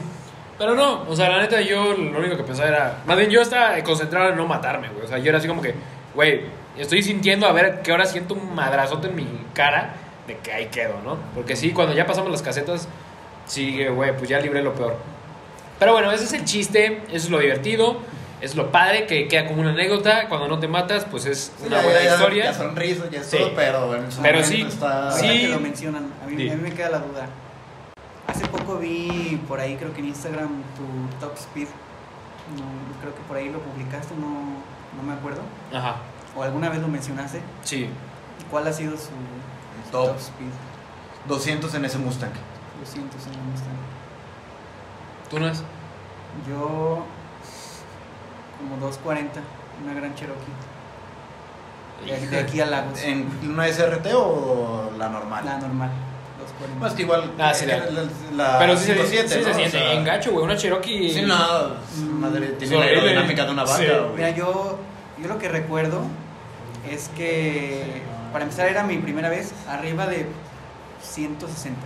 [0.57, 2.97] Pero no, o sea, la neta, yo lo único que pensaba era.
[3.05, 5.05] Más bien, yo estaba concentrado en no matarme, güey.
[5.05, 5.73] O sea, yo era así como que.
[6.13, 6.41] güey,
[6.77, 9.93] estoy sintiendo a ver que ahora siento un madrazote en mi cara
[10.27, 11.17] de que ahí quedo, ¿no?
[11.33, 12.87] Porque sí, cuando ya pasamos las casetas,
[13.45, 14.97] sí, güey, pues ya libré lo peor.
[15.79, 17.97] Pero bueno, ese es el chiste, eso es lo divertido,
[18.41, 20.27] es lo padre, que queda como una anécdota.
[20.29, 22.51] Cuando no te matas, pues es una buena historia.
[22.51, 25.11] Ya ya es todo, pero en pero sí, está...
[25.11, 25.27] sí.
[25.27, 27.27] Que lo mencionan, a mí, a mí me queda la duda.
[28.27, 31.67] Hace poco vi por ahí, creo que en Instagram, tu top speed.
[32.57, 32.65] No,
[33.01, 34.57] creo que por ahí lo publicaste, no,
[34.95, 35.41] no me acuerdo.
[35.73, 35.97] Ajá.
[36.35, 37.41] ¿O alguna vez lo mencionaste?
[37.63, 37.89] Sí.
[38.49, 39.11] ¿Cuál ha sido su
[39.91, 40.49] top, speed?
[41.27, 42.31] 200 en ese Mustang.
[42.79, 43.82] 200 en el Mustang.
[45.29, 45.63] ¿Tú no es?
[46.47, 47.05] Yo
[48.57, 49.39] como 240,
[49.83, 50.51] una gran Cherokee.
[52.29, 53.01] De, aquí a Lagos.
[53.01, 55.45] ¿En una SRT o la normal?
[55.45, 55.89] La normal.
[56.79, 57.31] Más que igual.
[57.39, 59.93] Ah, sí, la, Pero sí, se, siente, sí se siente.
[59.93, 60.43] en gacho, güey.
[60.43, 61.09] Una Cherokee.
[61.09, 61.35] Sí, no.
[62.19, 63.83] Madre, tiene la aerodinámica de una vaca,
[64.15, 64.79] Mira, yo,
[65.21, 66.01] yo lo que recuerdo
[66.89, 68.01] es que.
[68.31, 70.25] Para empezar, era mi primera vez arriba de
[71.01, 71.79] 160.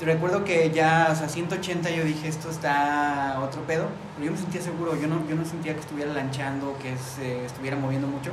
[0.00, 4.38] Recuerdo que ya, o sea, 180 yo dije, esto está otro pedo, pero yo me
[4.38, 8.30] sentía seguro, yo no, yo no sentía que estuviera lanchando, que se estuviera moviendo mucho.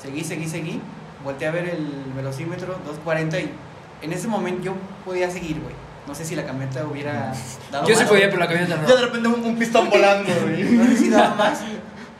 [0.00, 0.82] Seguí, seguí, seguí,
[1.24, 3.50] volteé a ver el velocímetro, 240 y
[4.02, 4.74] en ese momento yo
[5.04, 5.74] podía seguir, güey.
[6.06, 7.32] No sé si la camioneta hubiera
[7.70, 8.88] dado Yo sí podía, pero la camioneta no.
[8.88, 10.62] Yo de repente un, pistón volando, güey.
[10.72, 11.60] no sé si daba más,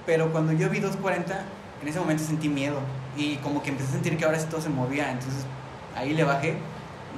[0.06, 1.44] pero cuando yo vi 240,
[1.82, 2.78] en ese momento sentí miedo
[3.16, 5.44] y como que empecé a sentir que ahora sí todo se movía, entonces
[5.94, 6.56] ahí le bajé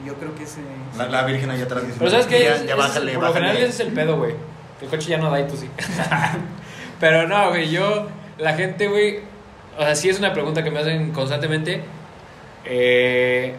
[0.05, 0.61] yo creo que ese.
[0.97, 2.43] La, la Virgen allá atrás Pero sabes que.
[2.43, 4.35] Ya, ya bájale, por lo general ese es el pedo, güey.
[4.81, 5.69] El coche ya no da y tú sí.
[7.01, 8.09] Pero no, güey, yo.
[8.39, 9.21] La gente, güey.
[9.79, 11.83] O sea, sí es una pregunta que me hacen constantemente.
[12.65, 13.55] Eh,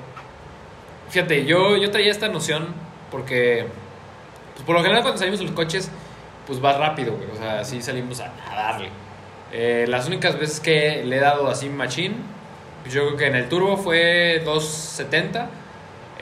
[1.10, 2.68] fíjate, yo, yo traía esta noción
[3.12, 3.66] porque.
[4.54, 5.90] Pues por lo general cuando salimos en los coches,
[6.48, 7.30] pues va rápido, güey.
[7.32, 8.90] O sea, sí salimos a, darle.
[9.52, 12.16] Eh, las únicas veces que le he dado así machine,
[12.84, 15.50] pues yo creo que en el turbo fue 270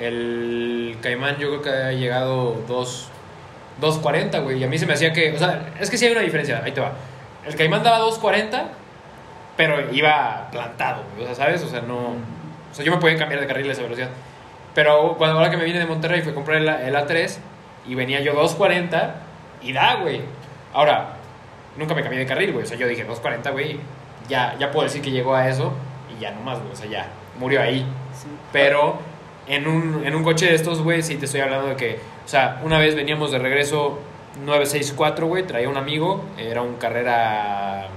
[0.03, 4.59] el Caimán yo creo que ha llegado 2.40, güey.
[4.59, 6.61] Y a mí se me hacía que, o sea, es que sí hay una diferencia,
[6.63, 6.93] ahí te va.
[7.45, 8.63] El Caimán daba 2.40,
[9.57, 11.63] pero iba plantado, o sea, ¿sabes?
[11.63, 12.15] O sea, no...
[12.71, 14.09] O sea, yo me podía cambiar de carril a esa velocidad.
[14.73, 17.37] Pero cuando ahora que me vine de Monterrey fui a comprar el, el A3
[17.87, 19.11] y venía yo 2.40
[19.61, 20.21] y da, güey.
[20.73, 21.17] Ahora,
[21.77, 22.63] nunca me cambié de carril, güey.
[22.63, 23.79] O sea, yo dije 2.40, güey,
[24.27, 25.73] ya, ya puedo decir que llegó a eso
[26.15, 26.71] y ya nomás, güey.
[26.71, 27.07] O sea, ya
[27.39, 27.85] murió ahí.
[28.51, 28.99] Pero
[29.47, 32.27] en un, en un coche de estos, güey, sí te estoy hablando de que, o
[32.27, 33.99] sea, una vez veníamos de regreso
[34.45, 37.87] 964, güey, traía un amigo, era un carrera...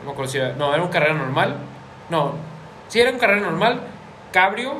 [0.00, 1.56] No me acuerdo no, era un carrera normal.
[2.08, 2.34] No,
[2.86, 3.80] sí, era un carrera normal,
[4.32, 4.74] cabrio,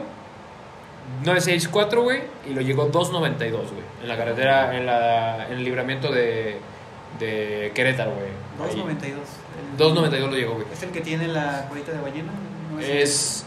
[1.24, 6.12] 964, güey, y lo llegó 292, güey, en la carretera, en, la, en el libramiento
[6.12, 6.58] de,
[7.18, 8.28] de Querétaro, güey.
[8.58, 9.20] 292.
[9.76, 10.66] 292 lo llegó, güey.
[10.72, 12.32] ¿Es el que tiene la colita de ballena?
[12.80, 13.44] es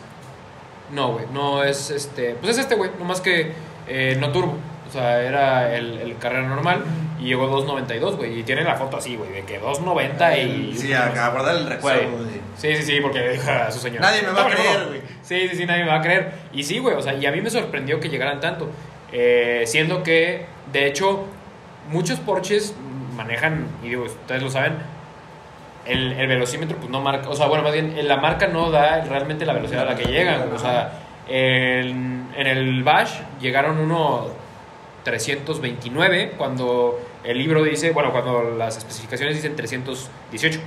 [0.91, 2.35] no, güey, no es este.
[2.35, 3.53] Pues es este, güey, nomás que
[3.87, 4.57] eh, no turbo.
[4.87, 6.83] O sea, era el, el carrera normal
[7.21, 8.39] y llegó 2.92, güey.
[8.39, 10.75] Y tiene la foto así, güey, de que 2.90 y.
[10.75, 12.25] Sí, a, guardar el recuerdo,
[12.57, 14.01] Sí, sí, sí, porque dijo a su señor.
[14.01, 15.01] Nadie me va a creer, güey.
[15.21, 16.33] Sí, sí, sí, nadie me va a creer.
[16.51, 18.69] Y sí, güey, o sea, y a mí me sorprendió que llegaran tanto.
[19.11, 21.25] Eh, siendo que, de hecho,
[21.89, 22.73] muchos Porsches
[23.15, 24.73] manejan, y digo, ustedes lo saben,
[25.85, 29.03] el, el, velocímetro pues no marca, o sea, bueno, más bien la marca no da
[29.03, 30.93] realmente la velocidad a la que llegan, o sea,
[31.27, 34.27] en, en el Bash llegaron uno
[35.03, 40.59] 329 cuando el libro dice, bueno, cuando las especificaciones dicen 318.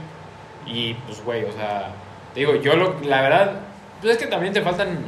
[0.66, 1.90] Y pues, güey, o sea,
[2.32, 3.60] te digo, yo lo, la verdad,
[4.00, 4.98] pues es que también te faltan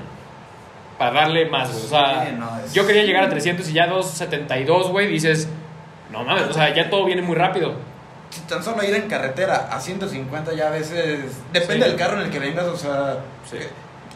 [0.98, 1.70] para darle más.
[1.70, 2.30] O sea,
[2.72, 5.48] yo quería llegar a 300 y ya 272, güey, dices,
[6.10, 7.74] no mames, o sea, ya todo viene muy rápido
[8.48, 11.20] tan solo ir en carretera a 150 ya a veces,
[11.52, 13.18] depende del carro en el que vengas, o sea,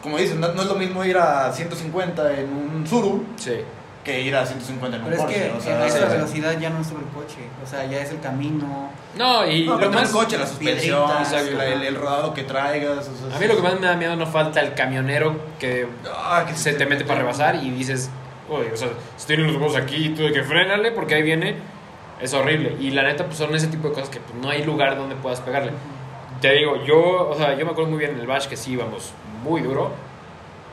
[0.01, 3.25] como dicen, no, es lo mismo ir a 150 en un Zuru
[4.03, 5.45] que ir a 150 en un Pero Porsche.
[5.45, 8.01] Es que o sea, esa velocidad ya no es sobre el coche, o sea, ya
[8.01, 8.89] es el camino.
[9.15, 11.09] No, y lo más coche, la suspensión,
[11.83, 13.09] el, rodado que traigas.
[13.33, 16.55] a mí lo que más me da miedo no falta el camionero que, ah, que
[16.55, 18.09] se te mete para rebasar y dices,
[18.49, 21.57] oye, o sea, si tienen los huevos aquí, tú de que frénale porque ahí viene
[22.21, 22.75] es horrible.
[22.79, 25.15] Y la neta, pues son ese tipo de cosas que pues, no hay lugar donde
[25.15, 25.71] puedas pegarle.
[26.39, 28.73] Te digo, yo, o sea, yo me acuerdo muy bien en el Bash que sí
[28.73, 29.13] íbamos
[29.43, 29.91] muy duro.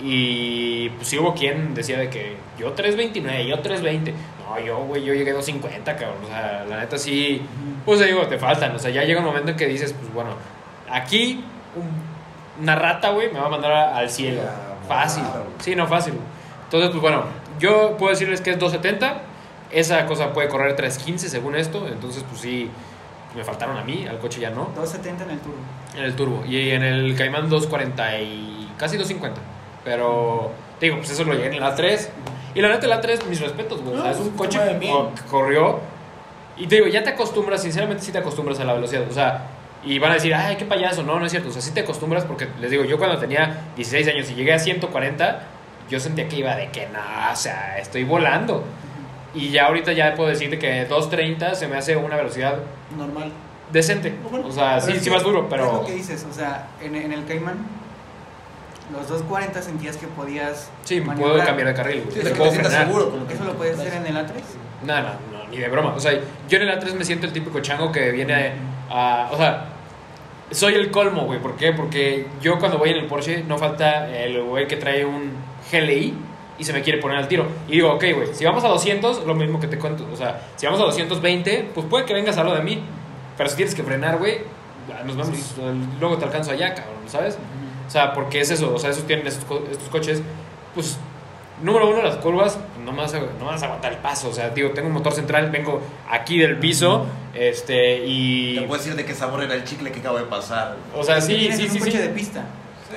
[0.00, 4.12] Y pues sí hubo quien decía de que yo 3.29, yo 3.20.
[4.46, 6.24] No, yo, güey, yo llegué a 2.50, cabrón.
[6.24, 7.42] O sea, la neta sí,
[7.84, 8.74] pues digo, te faltan.
[8.74, 10.30] O sea, ya llega un momento en que dices, pues bueno,
[10.90, 11.42] aquí
[12.60, 14.42] una rata, güey, me va a mandar al cielo.
[14.86, 15.24] Fácil.
[15.58, 16.14] Sí, no, fácil.
[16.64, 17.24] Entonces, pues bueno,
[17.58, 19.22] yo puedo decirles que es 270
[19.70, 22.70] esa cosa puede correr 3.15 según esto, entonces pues sí,
[23.36, 24.70] me faltaron a mí, al coche ya no.
[24.74, 25.56] 270 en el turbo.
[25.96, 26.44] En el turbo.
[26.46, 29.40] Y en el Caimán 240 y casi 250.
[29.84, 30.50] Pero,
[30.80, 32.08] digo, pues eso lo llegué en el A3.
[32.54, 33.96] Y la neta, el A3, mis respetos, güey.
[33.96, 34.92] o sea, es un coche que
[35.30, 35.80] corrió.
[36.56, 39.06] Y te digo, ya te acostumbras, sinceramente sí te acostumbras a la velocidad.
[39.08, 39.46] O sea,
[39.84, 41.02] y van a decir, ay, qué payaso.
[41.02, 41.50] No, no es cierto.
[41.50, 44.54] O sea, sí te acostumbras porque, les digo, yo cuando tenía 16 años y llegué
[44.54, 45.42] a 140,
[45.88, 47.00] yo sentía que iba de que no,
[47.32, 48.64] o sea, estoy volando.
[49.38, 52.58] Y ya ahorita ya puedo decirte que 230 se me hace una velocidad
[52.96, 53.30] normal.
[53.72, 54.14] Decente.
[54.32, 55.66] o sea, sí, sí vas duro, pero...
[55.66, 57.58] Es lo que dices, o sea, en, en el Cayman,
[58.92, 60.70] los 240 sentías que podías...
[60.84, 62.04] Sí, puedo cambiar de carril.
[62.12, 62.86] Sí, te puedo frenar.
[62.86, 64.30] Seguro, ¿Eso lo puedes hacer en el A3?
[64.84, 65.94] No, no, no, ni de broma.
[65.94, 66.12] O sea,
[66.48, 68.52] yo en el A3 me siento el típico chango que viene
[68.90, 69.28] a...
[69.30, 69.66] O sea,
[70.50, 71.38] soy el colmo, güey.
[71.38, 71.72] ¿Por qué?
[71.72, 75.32] Porque yo cuando voy en el Porsche no falta el güey que trae un
[75.70, 76.14] GLI
[76.58, 77.46] y se me quiere poner al tiro.
[77.68, 80.06] Y digo, ok, güey, si vamos a 200, lo mismo que te cuento.
[80.12, 82.82] O sea, si vamos a 220, pues puede que vengas a lo de mí.
[83.36, 84.38] Pero si tienes que frenar, güey,
[85.04, 85.38] nos vamos,
[86.00, 87.38] luego te alcanzo allá, cabrón, ¿sabes?
[87.86, 90.22] O sea, porque es eso, o sea, esos tienen estos, estos coches,
[90.74, 90.98] pues,
[91.62, 94.28] número uno, las curvas, no me, vas a, no vas a aguantar el paso.
[94.28, 95.80] O sea, digo, tengo un motor central, vengo
[96.10, 98.56] aquí del piso, este, y...
[98.56, 100.76] Te puedo decir de qué sabor era el chicle que acabo de pasar.
[100.94, 101.78] O sea, sí, sí, sí.
[101.78, 102.44] Un coche de pista.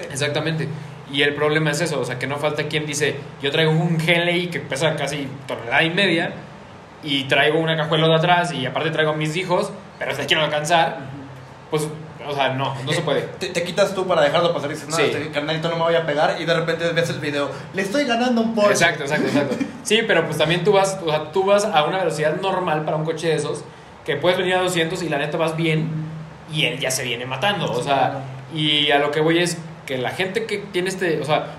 [0.10, 0.68] Exactamente.
[1.12, 3.98] Y el problema es eso, o sea, que no falta quien dice, yo traigo un
[3.98, 6.34] GLI que pesa casi tonelada y media
[7.04, 10.44] y traigo una cajuela de atrás y aparte traigo a mis hijos, pero se quiero
[10.44, 11.00] alcanzar,
[11.70, 11.88] pues,
[12.26, 13.22] o sea, no, no se puede.
[13.22, 16.06] Te, quitas tú para dejarlo pasar y dices, no, este carnalito no me voy a
[16.06, 18.72] pegar y de repente ves el video, le estoy ganando un Porsche.
[18.72, 19.56] Exacto, exacto, exacto.
[19.84, 22.98] Sí, pero pues también tú vas, o sea, tú vas a una velocidad normal para
[22.98, 23.64] un coche de esos,
[24.06, 25.90] que puedes venir a 200 y la neta vas bien
[26.54, 28.22] y él ya se viene matando, o sea,
[28.54, 31.56] y a lo que voy es que la gente que tiene este, o sea,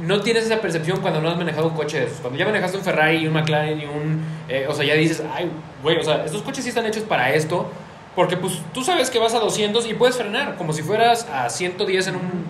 [0.00, 2.20] no tienes esa percepción cuando no has manejado un coche de esos.
[2.20, 5.22] Cuando ya manejaste un Ferrari y un McLaren y un, eh, o sea, ya dices,
[5.34, 5.50] ay,
[5.82, 7.70] güey, o sea, estos coches sí están hechos para esto,
[8.14, 11.48] porque pues tú sabes que vas a 200 y puedes frenar, como si fueras a
[11.48, 12.44] 110 en un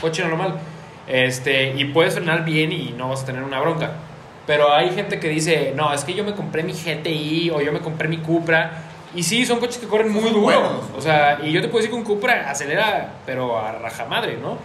[0.00, 0.58] coche normal,
[1.06, 3.92] este, y puedes frenar bien y no vas a tener una bronca.
[4.46, 7.72] Pero hay gente que dice, no, es que yo me compré mi GTI o yo
[7.72, 10.80] me compré mi Cupra y sí, son coches que corren muy duro.
[10.96, 14.58] O sea, y yo te puedo decir que un Cupra acelera, pero a rajamadre, ¿no?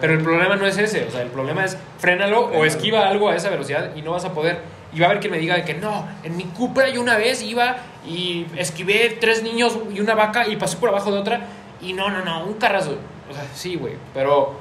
[0.00, 1.04] Pero el problema no es ese.
[1.04, 4.24] O sea, el problema es frénalo o esquiva algo a esa velocidad y no vas
[4.24, 4.60] a poder.
[4.92, 7.16] Y va a haber quien me diga de que no, en mi Cupra yo una
[7.16, 7.76] vez iba
[8.06, 11.40] y esquivé tres niños y una vaca y pasé por abajo de otra.
[11.80, 12.96] Y no, no, no, un carrazo.
[13.30, 13.94] O sea, sí, güey.
[14.14, 14.54] Pero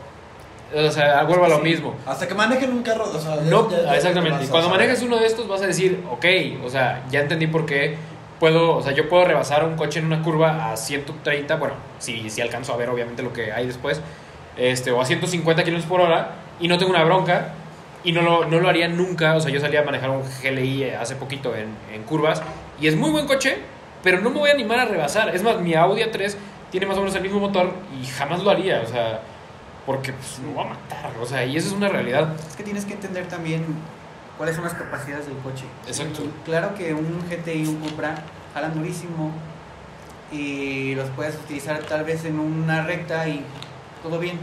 [0.74, 1.96] o sea, vuelvo a lo mismo.
[2.06, 4.48] Hasta que manejen un carro, o sea, no, exactamente.
[4.48, 6.26] Cuando manejes uno de estos vas a decir, ok,
[6.64, 7.98] o sea, ya entendí por qué
[8.40, 12.30] puedo, o sea, yo puedo rebasar un coche en una curva a 130, bueno, si,
[12.30, 14.02] si alcanzo a ver obviamente lo que hay después,
[14.58, 17.54] este, o a 150 kilómetros por hora y no tengo una bronca
[18.04, 20.92] y no lo, no lo haría nunca, o sea, yo salí a manejar un GLI
[20.92, 22.42] hace poquito en, en curvas
[22.80, 23.58] y es muy buen coche,
[24.04, 26.36] pero no me voy a animar a rebasar, es más, mi Audi A3
[26.72, 29.22] tiene más o menos el mismo motor y jamás lo haría, o sea,
[29.86, 32.36] porque pues, me va a matar, o sea, y eso es una realidad.
[32.48, 33.66] Es que tienes que entender también
[34.40, 35.66] cuáles son las capacidades del coche.
[35.86, 36.22] Exacto.
[36.46, 38.24] claro que un GTI, un Cupra,
[38.54, 39.34] jalan durísimo
[40.32, 43.44] y los puedes utilizar tal vez en una recta y
[44.02, 44.40] todo bien.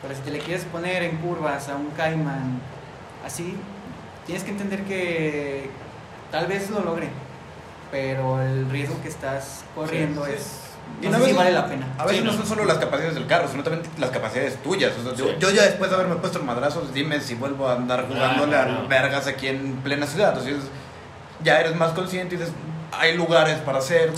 [0.00, 2.62] Pero si te le quieres poner en curvas a un Cayman,
[3.26, 3.54] así,
[4.24, 5.68] tienes que entender que
[6.30, 7.10] tal vez lo logre,
[7.90, 10.60] pero el riesgo que estás corriendo es
[11.02, 11.86] y no, vale la pena.
[11.98, 14.92] A veces no, son solo las capacidades del carro, sino también las capacidades tuyas.
[15.16, 19.26] yo, ya después de haberme puesto madrazos, dime si vuelvo a andar jugándole a vergas
[19.26, 20.30] aquí en plena ciudad.
[20.30, 20.70] Entonces,
[21.44, 22.52] ya eres más consciente y dices,
[22.92, 24.14] hay lugares para hacerlo.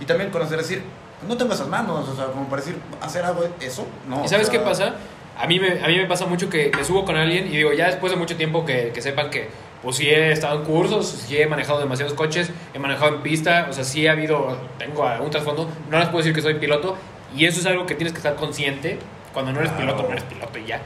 [0.00, 0.84] y también conocer, decir,
[1.26, 4.24] no tengo esas manos, o sea, como para decir, hacer algo, eso, no.
[4.24, 4.94] ¿Y sabes qué pasa?
[5.36, 7.72] A mí, me, a mí me pasa mucho que me subo con alguien y digo,
[7.72, 9.48] ya después de mucho tiempo que, que sepan que
[9.82, 13.66] pues sí he estado en cursos, sí he manejado demasiados coches, he manejado en pista,
[13.70, 16.96] o sea, sí ha habido, tengo un trasfondo, no les puedo decir que soy piloto,
[17.34, 18.98] y eso es algo que tienes que estar consciente,
[19.32, 20.82] cuando no eres piloto, no eres piloto y ya.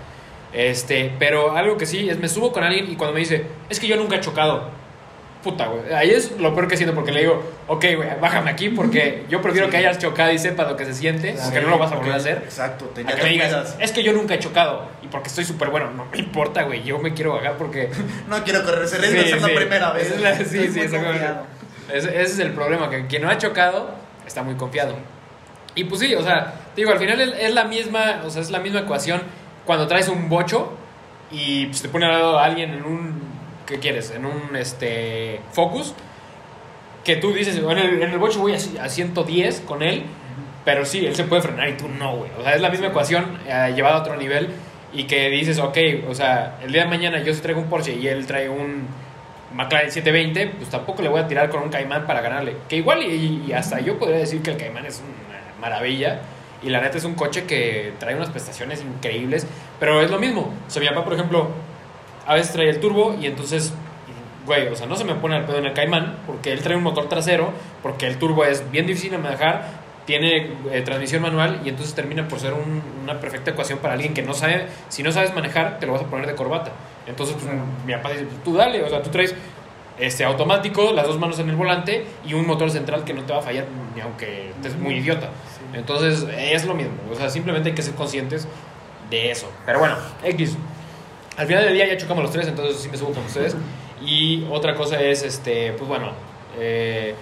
[0.53, 3.80] Este, pero algo que sí es, me subo con alguien y cuando me dice, es
[3.80, 4.70] que yo nunca he chocado,
[5.45, 5.92] puta, güey.
[5.92, 9.40] Ahí es lo peor que siento porque le digo, ok, güey, bájame aquí porque yo
[9.42, 11.97] prefiero que hayas chocado y sepa lo que se siente, porque no lo vas a
[11.97, 12.38] volver a hacer.
[12.45, 15.68] Exacto, te que me digas, es que yo nunca he chocado y porque estoy súper
[15.68, 17.90] bueno, no me importa, güey, yo me quiero bajar porque.
[18.28, 20.14] no quiero correr ese riesgo, es la primera vez.
[20.49, 23.95] sí, sí, ese, ese es el problema, que quien no ha chocado
[24.26, 24.97] está muy confiado.
[25.74, 28.61] Y pues sí, o sea, digo, al final es la misma, o sea, es la
[28.61, 29.22] misma ecuación
[29.64, 30.72] cuando traes un bocho
[31.30, 33.24] y pues, te pone al lado a alguien en un
[33.66, 34.10] ¿qué quieres?
[34.10, 35.94] En un este, Focus,
[37.04, 40.04] que tú dices, en el, en el bocho voy a, 110 con él,
[40.64, 42.30] pero sí, él se puede frenar y tú no, güey.
[42.38, 44.48] O sea, es la misma ecuación eh, llevada a otro nivel
[44.92, 45.76] y que dices, ok,
[46.08, 48.86] o sea, el día de mañana yo se traigo un Porsche y él trae un
[49.54, 52.56] McLaren 720, pues tampoco le voy a tirar con un Caimán para ganarle.
[52.68, 56.20] Que igual y, hasta yo podría decir que el Caimán es una maravilla.
[56.62, 59.46] Y la neta es un coche que trae unas prestaciones increíbles.
[59.78, 60.52] Pero es lo mismo.
[60.66, 61.48] O sea, mi papá, por ejemplo,
[62.27, 63.72] a veces trae el turbo y entonces,
[64.47, 66.77] güey, o sea, no se me pone el pedo en el Caimán porque él trae
[66.77, 67.53] un motor trasero,
[67.83, 72.29] porque el turbo es bien difícil de manejar, tiene eh, transmisión manual y entonces termina
[72.29, 72.53] por ser
[73.03, 76.03] una perfecta ecuación para alguien que no sabe, si no sabes manejar, te lo vas
[76.03, 76.72] a poner de corbata.
[77.07, 77.55] Entonces, pues,
[77.87, 79.35] mi papá dice, pues, tú dale, o sea, tú traes
[79.99, 83.33] este automático, las dos manos en el volante y un motor central que no te
[83.33, 85.31] va a fallar ni aunque estés muy idiota.
[85.72, 88.47] Entonces, es lo mismo, o sea, simplemente hay que ser conscientes
[89.11, 89.51] de eso.
[89.64, 90.57] Pero bueno, X.
[91.37, 93.57] Al final del día ya chocamos los tres, entonces sí me subo con ustedes.
[94.05, 96.12] Y otra cosa es, este, pues bueno,
[96.59, 97.14] eh,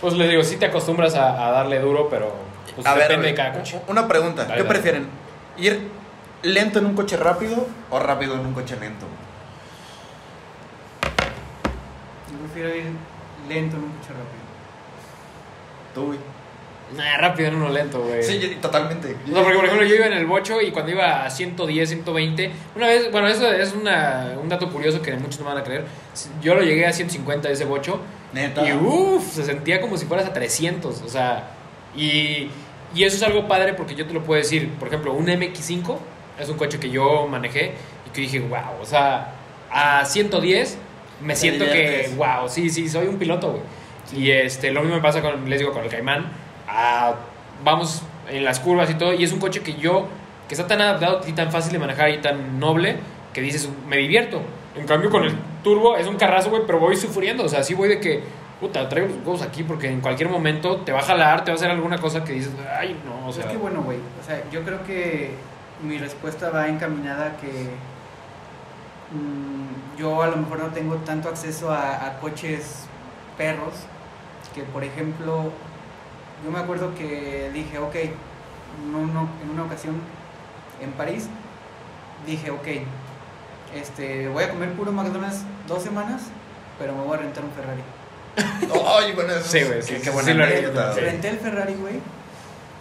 [0.00, 2.34] pues les digo, sí te acostumbras a, darle duro, pero
[2.74, 3.80] pues, depende de cada coche.
[3.86, 5.08] Una pregunta, ¿qué prefieren?
[5.56, 5.88] ¿Ir
[6.42, 9.06] lento en un coche rápido o rápido en un coche lento?
[12.30, 12.92] Yo prefiero ir
[13.48, 14.48] lento en un coche rápido.
[15.94, 16.18] ¿Tú, güey?
[16.96, 18.22] Nah, rápido en uno lento, güey.
[18.22, 19.14] Sí, totalmente.
[19.26, 22.50] No, porque por ejemplo yo iba en el bocho y cuando iba a 110, 120,
[22.76, 25.84] una vez, bueno, eso es una, un dato curioso que muchos no van a creer.
[26.42, 28.00] Yo lo llegué a 150 de ese bocho.
[28.32, 28.66] Neta.
[28.66, 31.50] Y uff, se sentía como si fueras a 300, o sea,
[31.94, 32.48] y,
[32.94, 34.70] y eso es algo padre porque yo te lo puedo decir.
[34.78, 35.96] Por ejemplo, un MX5
[36.40, 37.72] es un coche que yo manejé
[38.06, 39.34] y que dije, wow, o sea,
[39.70, 40.78] a 110
[41.20, 43.62] me siento que, wow, sí, sí, soy un piloto, güey.
[44.16, 46.47] Y este, lo mismo me pasa con, les digo, con el Caimán
[47.64, 50.06] vamos en las curvas y todo, y es un coche que yo,
[50.48, 52.96] que está tan adaptado y tan fácil de manejar y tan noble,
[53.32, 54.40] que dices, me divierto.
[54.74, 57.74] En cambio, con el turbo es un carrazo, güey, pero voy sufriendo, o sea, sí
[57.74, 58.22] voy de que,
[58.60, 61.54] puta, traigo los huevos aquí porque en cualquier momento te va a jalar, te va
[61.54, 63.44] a hacer alguna cosa que dices, ay, no, o sea.
[63.44, 65.32] Es que bueno, güey, o sea, yo creo que
[65.82, 67.70] mi respuesta va encaminada que
[69.12, 72.86] mm, yo a lo mejor no tengo tanto acceso a, a coches
[73.36, 73.74] perros
[74.54, 75.52] que, por ejemplo,
[76.44, 80.00] yo me acuerdo que dije, ok, en una ocasión
[80.80, 81.28] en París,
[82.26, 82.66] dije, ok,
[83.74, 86.22] este, voy a comer puro McDonald's dos semanas,
[86.78, 87.82] pero me voy a rentar un Ferrari.
[88.86, 90.46] Ay, bueno, sí, güey, sí, qué buena
[90.94, 92.00] Renté el Ferrari, güey.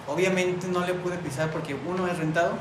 [0.07, 2.53] Obviamente no le pude pisar porque uno es rentado.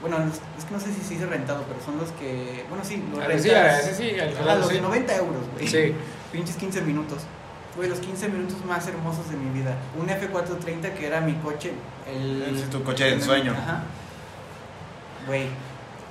[0.00, 0.18] Bueno,
[0.58, 2.64] es que no sé si se dice rentado, pero son los que.
[2.68, 5.68] Bueno, sí, los, sí, sí, sí, los de 90 euros, güey.
[5.68, 5.94] Sí.
[6.32, 7.18] Pinches 15 minutos.
[7.74, 9.76] Fue los 15 minutos más hermosos de mi vida.
[9.98, 11.72] Un F430 que era mi coche.
[12.06, 13.52] El, es tu coche de ensueño.
[13.52, 13.82] Ajá.
[15.26, 15.46] Güey.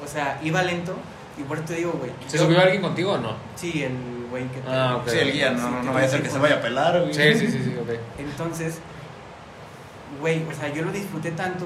[0.03, 0.95] O sea, iba lento.
[1.38, 2.11] Y por eso te digo, güey.
[2.28, 3.36] ¿Se subió alguien contigo o no?
[3.55, 4.61] Sí, el güey que.
[4.68, 5.09] Ah, ok.
[5.09, 7.14] Sí, el guía, no, no, vaya a ser que se vaya a pelar, güey.
[7.14, 7.97] Sí, sí, sí, sí, ok.
[8.20, 8.80] Entonces,
[10.20, 11.66] güey, o sea, yo lo disfruté tanto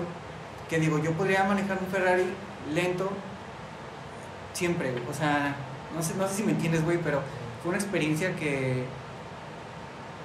[0.69, 2.25] que digo, yo podría manejar un Ferrari
[2.73, 3.09] lento
[4.53, 5.03] siempre, güey.
[5.09, 5.55] O sea,
[5.95, 7.21] no sé, no sé si me entiendes, güey, pero
[7.61, 8.85] fue una experiencia que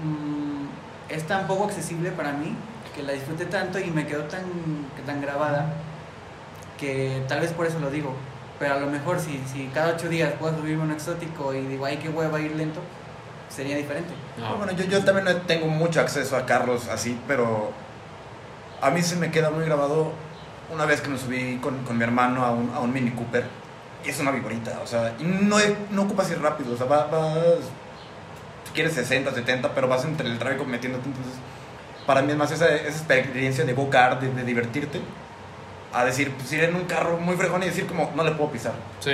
[0.01, 2.55] Mm, es tan poco accesible para mí
[2.95, 4.43] que la disfruté tanto y me quedó tan,
[5.07, 5.75] tan grabada
[6.79, 8.15] que tal vez por eso lo digo.
[8.59, 11.85] Pero a lo mejor si, si cada ocho días puedo subirme un exótico y digo,
[11.85, 12.81] ay, qué hueva ir lento,
[13.49, 14.13] sería diferente.
[14.57, 17.73] Bueno, yo, yo también no tengo mucho acceso a carros así, pero
[18.81, 20.13] a mí se me queda muy grabado
[20.73, 23.45] una vez que me subí con, con mi hermano a un, a un Mini Cooper.
[24.05, 25.57] Y es una viborita, o sea, y no,
[25.91, 27.07] no ocupas ir rápido, o sea, vas
[28.73, 31.07] quieres 60, 70, pero vas entre el tráfico metiéndote.
[31.07, 31.35] Entonces,
[32.07, 35.01] para mí es más esa, esa experiencia de go-kart, de, divertirte,
[35.93, 38.51] a decir, pues ir en un carro muy fregón y decir, como, no le puedo
[38.51, 38.73] pisar.
[39.01, 39.13] Sí.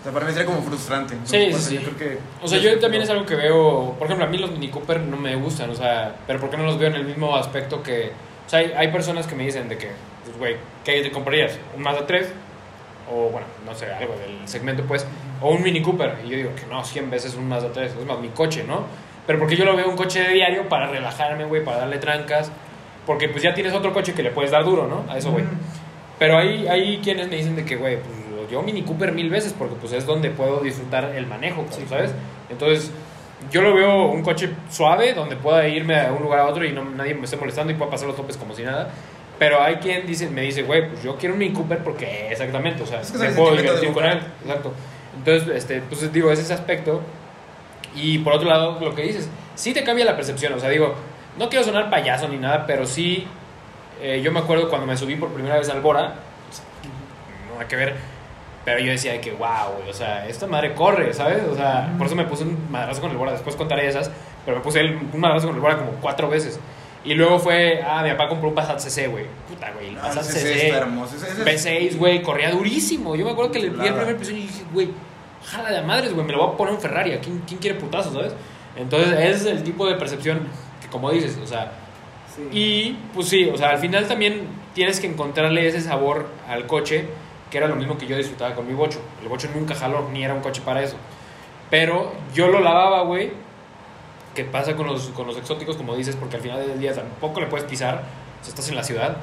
[0.00, 1.14] O sea, para mí sería como frustrante.
[1.24, 1.74] Sí, sí, sí.
[1.74, 3.96] Yo creo que o sea, yo también es algo que veo.
[3.98, 6.56] Por ejemplo, a mí los Mini Cooper no me gustan, o sea, pero ¿por qué
[6.56, 8.12] no los veo en el mismo aspecto que.
[8.46, 9.90] O sea, hay, hay personas que me dicen de que,
[10.24, 11.58] pues, güey, ¿qué te comprarías?
[11.76, 12.28] ¿Un Mazda 3?
[13.10, 15.04] O, bueno, no sé, algo del segmento, pues
[15.40, 16.18] o un Mini Cooper.
[16.24, 18.84] Y yo digo que no, 100 veces un Mazda 3, es más mi coche, ¿no?
[19.26, 22.50] Pero porque yo lo veo un coche de diario para relajarme, güey, para darle trancas.
[23.06, 25.10] Porque pues ya tienes otro coche que le puedes dar duro, ¿no?
[25.10, 25.44] A eso, güey.
[26.18, 29.54] Pero hay, hay quienes me dicen de que, güey, pues yo Mini Cooper mil veces
[29.56, 32.12] porque pues es donde puedo disfrutar el manejo, ¿sabes?
[32.50, 32.90] Entonces,
[33.50, 36.72] yo lo veo un coche suave donde pueda irme a un lugar a otro y
[36.72, 38.90] no, nadie me esté molestando y pueda pasar los topes como si nada.
[39.38, 42.82] Pero hay quien dice, me dice, güey, pues yo quiero un Mini Cooper porque exactamente,
[42.82, 44.20] o sea, me puedo divertir con él.
[44.42, 44.72] Exacto.
[45.28, 47.02] Entonces, este, pues digo, es ese aspecto.
[47.94, 50.52] Y por otro lado, lo que dices, sí te cambia la percepción.
[50.54, 50.94] O sea, digo,
[51.38, 53.26] no quiero sonar payaso ni nada, pero sí,
[54.00, 56.14] eh, yo me acuerdo cuando me subí por primera vez al Bora,
[57.52, 57.96] no hay que ver,
[58.64, 61.42] pero yo decía que, wow, o sea, esta madre corre, ¿sabes?
[61.44, 64.10] O sea, por eso me puse un madrazo con el Bora, después contaré esas,
[64.44, 66.58] pero me puse un madrazo con el Bora como cuatro veces.
[67.04, 69.24] Y luego fue, ah, mi papá compró un Passat CC, güey.
[69.48, 70.66] Puta, güey, el ah, Passat CC.
[70.66, 71.16] Está hermoso.
[71.16, 73.14] P6, güey, corría durísimo.
[73.16, 74.90] Yo me acuerdo que le vi el primer episodio y dije, güey,
[75.50, 78.12] jala de madres, güey, me lo voy a poner un Ferrari, quién, quién quiere putazo,
[78.12, 78.34] sabes?
[78.76, 80.40] Entonces, ese es el tipo de percepción
[80.80, 81.72] que, como dices, o sea,
[82.52, 87.06] y pues sí, o sea, al final también tienes que encontrarle ese sabor al coche,
[87.50, 89.00] que era lo mismo que yo disfrutaba con mi bocho.
[89.22, 90.96] El bocho nunca jaló, ni era un coche para eso.
[91.70, 93.32] Pero yo lo lavaba, güey.
[94.34, 96.14] ¿Qué pasa con los, con los exóticos, como dices?
[96.14, 98.04] Porque al final del día tampoco le puedes pisar,
[98.42, 99.16] si estás en la ciudad.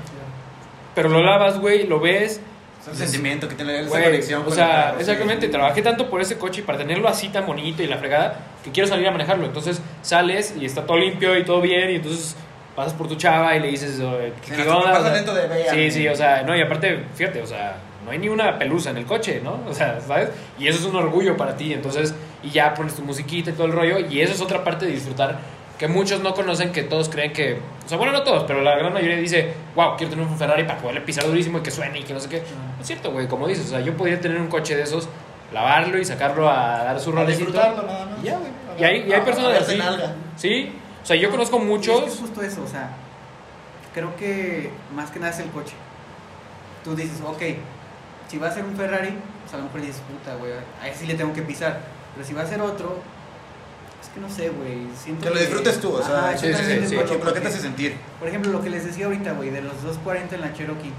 [0.94, 2.42] Pero lo lavas, güey, lo ves.
[2.86, 4.44] Es un sentimiento que tiene esa conexión.
[4.46, 7.88] O sea, exactamente, trabajé tanto por ese coche y para tenerlo así tan bonito y
[7.88, 9.46] la fregada, que quiero salir a manejarlo.
[9.46, 12.36] Entonces sales y está todo limpio y todo bien, y entonces
[12.76, 14.02] pasas por tu chava y le dices,
[14.46, 14.56] ¿qué,
[15.34, 18.60] de Sí, sí, o sea, no, y aparte, fíjate, o sea, no hay ni una
[18.60, 19.62] pelusa en el coche, ¿no?
[19.68, 20.30] O sea, ¿sabes?
[20.60, 22.14] Y eso es un orgullo para ti, entonces,
[22.44, 24.92] y ya pones tu musiquita y todo el rollo, y eso es otra parte de
[24.92, 25.40] disfrutar
[25.78, 28.76] que muchos no conocen, que todos creen que, o sea, bueno, no todos, pero la
[28.78, 32.00] gran mayoría dice, wow, quiero tener un Ferrari para poderle pisar durísimo y que suene
[32.00, 32.44] y que no sé qué.
[32.76, 35.10] No es cierto, güey, como dices, o sea, yo podría tener un coche de esos,
[35.54, 37.46] lavarlo y sacarlo a dar su rolecito.
[37.46, 38.24] disfrutarlo nada más.
[38.24, 38.52] Ya, güey.
[38.78, 39.80] Y hay, y hay personas así.
[40.38, 40.72] Sí,
[41.04, 42.08] o sea, yo conozco muchos.
[42.08, 42.90] es, justo eso, o sea,
[43.94, 45.74] creo que más que nada es el coche.
[46.84, 47.42] Tú dices, ok,
[48.28, 50.52] si va a ser un Ferrari, pues a lo mejor dices, puta, güey,
[50.82, 51.82] ahí sí le tengo que pisar.
[52.14, 53.02] Pero si va a ser otro,
[54.16, 54.88] que no sé, güey.
[55.22, 57.98] Que lo disfrutes tú, o sea, sí, sí, sí, lo que te hace sentir.
[58.18, 60.94] Por ejemplo, lo que les decía ahorita, güey, de los 240 en la Cherokee.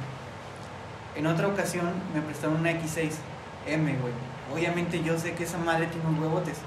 [1.17, 4.13] En otra ocasión me prestaron una X6M, güey.
[4.53, 6.59] Obviamente yo sé que esa madre tiene unos huevotes.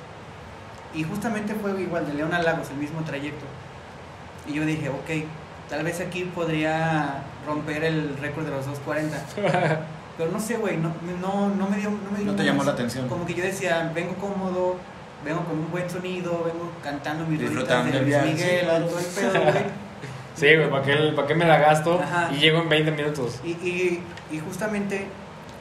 [0.95, 3.45] Y justamente fue igual de León a Lagos, el mismo trayecto.
[4.47, 5.27] Y yo dije, ok,
[5.69, 9.17] tal vez aquí podría romper el récord de los 240.
[10.17, 11.91] Pero no sé, güey, no, no, no, me dio...
[11.91, 13.07] No, me dio no te llamó la atención.
[13.07, 14.77] Como que yo decía, vengo cómodo,
[15.23, 19.41] vengo con un buen sonido, vengo cantando mi Disfrutando de Luis Miguel, todo el pedo,
[19.41, 19.65] güey.
[20.35, 22.01] Sí, güey, ¿para qué, ¿para qué me la gasto?
[22.31, 23.39] Y llego en 20 minutos.
[23.43, 25.05] Y, y, y justamente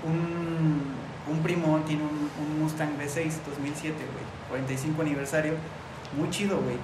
[0.06, 0.82] un,
[1.28, 5.54] un primo tiene un, un Mustang V6 2007, güey 45 aniversario,
[6.16, 6.76] muy chido, güey.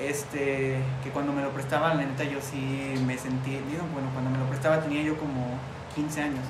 [0.00, 4.30] Este, que cuando me lo prestaba, la neta, yo sí me sentí, digo, bueno, cuando
[4.30, 5.58] me lo prestaba tenía yo como
[5.96, 6.44] 15 años.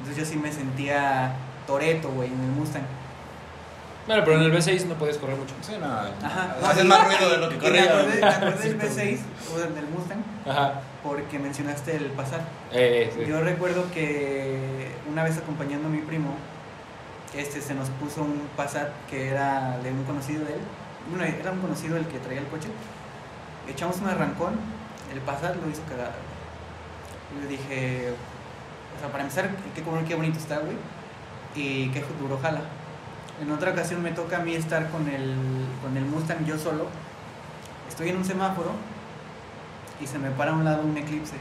[0.00, 1.34] Entonces yo sí me sentía
[1.66, 2.82] Toreto, güey, en el Mustang.
[4.06, 5.54] Bueno, pero en el V6 no puedes correr mucho.
[5.62, 5.86] Sí, no.
[5.86, 6.56] Ajá.
[6.64, 7.82] Haces más ruido de lo que corría.
[7.82, 9.18] Me acordé, me acordé del V6
[9.54, 10.24] o del Mustang.
[10.46, 10.80] Ajá.
[11.02, 12.40] Porque mencionaste el pasar.
[12.72, 13.24] Eh, sí.
[13.26, 16.34] Yo recuerdo que una vez acompañando a mi primo,
[17.36, 20.60] este se nos puso un Passat que era de un conocido de él.
[21.08, 22.68] Bueno, era un conocido el que traía el coche.
[23.68, 24.54] Echamos un arrancón,
[25.12, 26.14] el Passat lo hizo cagada.
[27.36, 28.12] Y le dije,
[28.96, 30.76] o sea, para empezar, qué, qué bonito está, güey.
[31.54, 32.60] Y qué futuro jala.
[33.42, 35.34] En otra ocasión me toca a mí estar con el,
[35.82, 36.86] con el Mustang yo solo.
[37.88, 38.70] Estoy en un semáforo
[40.00, 41.34] y se me para a un lado un eclipse.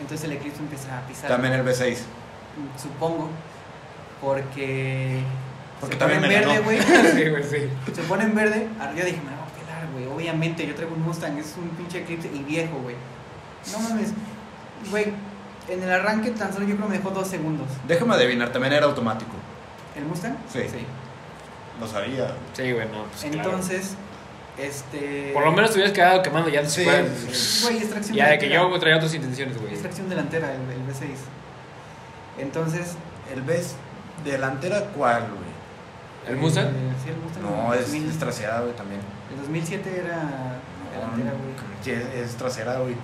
[0.00, 1.30] Entonces el eclipse empieza a pisar.
[1.30, 1.98] También el V6.
[2.82, 3.30] Supongo.
[4.20, 5.22] Porque.
[5.78, 6.82] Porque se también pone en verde, güey.
[7.14, 7.92] sí, güey, sí.
[7.94, 8.66] Se pone en verde.
[8.96, 10.06] Yo dije, me va a pelar, güey.
[10.06, 12.96] Obviamente, yo traigo un Mustang, es un pinche Eclipse y viejo, güey.
[13.70, 14.12] No mames.
[14.90, 15.12] Güey,
[15.68, 17.68] en el arranque tan solo yo creo me dejó dos segundos.
[17.86, 19.35] Déjame adivinar, también era automático.
[19.96, 20.36] ¿El Mustang?
[20.52, 20.60] Sí.
[20.62, 20.84] Sí.
[21.80, 22.34] Lo sabía.
[22.52, 23.04] Sí, güey, no.
[23.04, 23.96] Pues Entonces.
[24.58, 25.32] Este...
[25.34, 26.82] Por lo menos te hubieras quedado quemando ya sí.
[26.82, 29.72] Güey, extracción Ya de que yo traía otras intenciones, güey.
[29.72, 31.08] Extracción delantera, el, el V6.
[32.38, 32.96] Entonces.
[33.30, 33.74] El V6
[34.24, 36.26] ¿Delantera cuál, güey?
[36.28, 36.66] ¿El Mustang?
[36.66, 37.42] Eh, sí, el Mustang.
[37.42, 39.00] No, es, es, trasera, güey, también.
[39.30, 40.58] El 2007 era
[40.92, 41.96] delantera, güey.
[41.96, 42.94] Es, es, trasera, güey.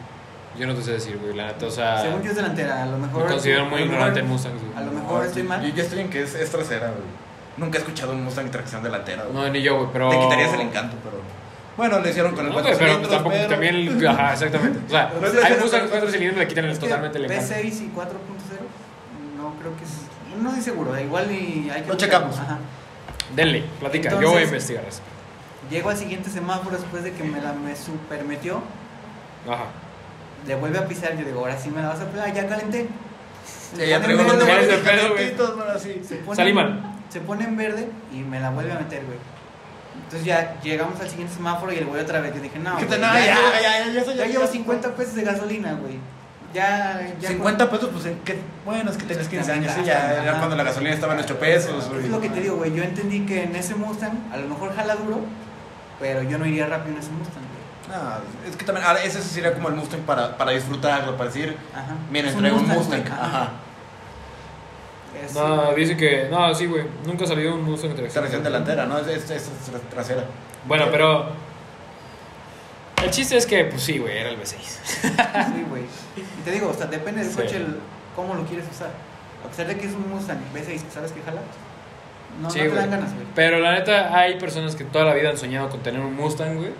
[0.58, 2.02] Yo no te sé decir, güey, la neta, o sea...
[2.02, 3.24] Según yo es delantera, a lo mejor...
[3.24, 4.76] Me considero muy ignorante en Mustang, güey.
[4.76, 5.62] A lo mejor no, estoy mal.
[5.62, 7.02] Yo ya estoy en que es, es trasera, güey.
[7.56, 9.34] Nunca he escuchado un Mustang tracción delantera, güey.
[9.34, 10.10] No, ni yo, güey, pero...
[10.10, 11.22] Te quitarías el encanto, pero...
[11.76, 13.48] Bueno, le hicieron con el no, 4 pero cilindros, tampoco, pero...
[13.48, 14.80] también, ajá, exactamente.
[14.86, 15.12] O sea,
[15.44, 17.54] hay Mustang 4 cilindros le quitan el, totalmente el encanto.
[17.54, 18.02] V6 y 4.0,
[19.38, 21.88] no creo que es no estoy seguro, igual y hay que...
[21.88, 22.38] Lo checamos.
[22.38, 22.58] Ajá.
[23.34, 25.00] Denle, platica, Entonces, yo voy a investigar eso.
[25.70, 28.62] Llego al siguiente semáforo después de que me la me super metió.
[29.48, 29.66] Ajá.
[30.46, 32.88] Le vuelve a pisar, yo digo, ahora sí me la vas a pegar, ya calenté.
[33.76, 35.34] Ya, ya traigo los de de pedo, güey.
[35.78, 36.80] Se pone, Salí mal.
[37.08, 39.18] Se pone en verde y me la vuelve a meter, güey.
[39.94, 42.34] Entonces ya llegamos al siguiente semáforo y el güey otra vez.
[42.34, 45.14] Yo dije, no, güey, no, ya, ya, ya, ya, ya, ya, ya llevo 50 pesos
[45.14, 45.98] de gasolina, güey.
[46.52, 48.36] Ya, ya 50 pesos, pues ¿qué?
[48.66, 51.38] bueno, es que tenías 15 años, sí, ya, ya cuando la gasolina estaba en 8
[51.38, 51.90] pesos.
[51.98, 52.74] Es lo que te digo, güey.
[52.74, 55.20] Yo entendí que en ese Mustang, a lo mejor jala duro,
[55.98, 57.51] pero yo no iría rápido en ese Mustang, güey.
[57.92, 61.54] No, es que también, ahora ese sería como el Mustang para, para disfrutarlo, para decir,
[61.74, 61.94] Ajá.
[62.10, 63.06] miren, traigo un Mustang.
[63.06, 63.26] Ajá.
[63.26, 63.50] Ajá.
[65.22, 68.22] Es, no, dice que, no, sí, güey, nunca salió un Mustang tracción.
[68.22, 68.98] Tracción delantera, ¿no?
[68.98, 69.50] Es, es, es
[69.90, 70.24] trasera.
[70.66, 71.32] Bueno, pero
[73.02, 74.56] el chiste es que, pues sí, güey, era el V6.
[74.56, 75.82] sí, güey.
[76.16, 77.78] Y te digo, o sea, depende del coche el,
[78.16, 78.90] cómo lo quieres usar.
[79.44, 81.42] A pesar de que es un Mustang V6, ¿sabes qué jala?
[82.40, 83.26] No, no te dan ganas, güey.
[83.34, 86.56] Pero la neta, hay personas que toda la vida han soñado con tener un Mustang,
[86.56, 86.70] güey.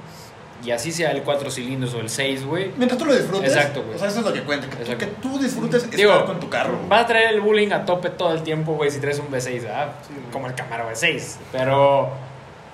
[0.65, 2.71] Y así sea el 4 cilindros o el 6, güey.
[2.77, 3.53] Mientras tú lo disfrutes.
[3.55, 3.97] Exacto, güey.
[3.97, 4.69] O sea, eso es lo que cuenta.
[4.69, 6.79] Que, que tú disfrutes estar con tu carro.
[6.91, 9.63] Va a traer el bullying a tope todo el tiempo, güey, si traes un V6,
[9.63, 9.93] ¿verdad?
[10.31, 11.37] Como el Camaro V6.
[11.51, 12.11] Pero,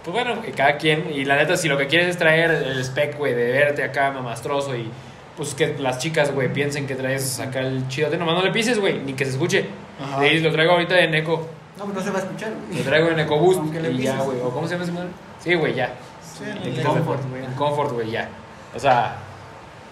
[0.04, 1.10] pues bueno, cada quien.
[1.12, 4.10] Y la neta, si lo que quieres es traer el spec, güey, de verte acá
[4.10, 4.90] mamastroso y
[5.38, 8.80] pues que las chicas, güey, piensen que traes acá el chidote, nomás no le pises,
[8.80, 9.66] güey, ni que se escuche.
[10.02, 10.26] Ajá.
[10.26, 11.46] Y lo traigo ahorita en Eco.
[11.78, 12.78] No, pues no se va a escuchar, güey.
[12.78, 14.40] Lo traigo en EcoBoost y ya, güey.
[14.40, 14.92] ¿O cómo se llama ese?
[15.38, 15.94] Sí, güey, ya.
[16.38, 17.44] Sí, en, Comfort, güey.
[17.44, 18.28] En Comfort, güey, ya.
[18.74, 19.16] O sea,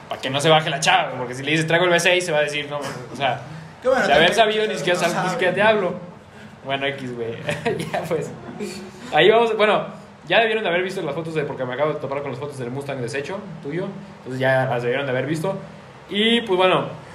[0.09, 2.33] para que no se baje la chava, porque si le dices traigo el V6 se
[2.33, 3.41] va a decir, no, o sea,
[3.83, 5.95] de haber sabido ni siquiera, ni siquiera te hablo.
[6.65, 7.37] Bueno, X, güey.
[7.93, 8.31] ya pues.
[9.15, 9.87] Ahí vamos, bueno,
[10.27, 12.41] ya debieron de haber visto las fotos de, porque me acabo de topar con las
[12.41, 13.87] fotos del Mustang deshecho, tuyo.
[14.19, 15.57] Entonces ya las debieron de haber visto.
[16.09, 17.06] Y pues bueno.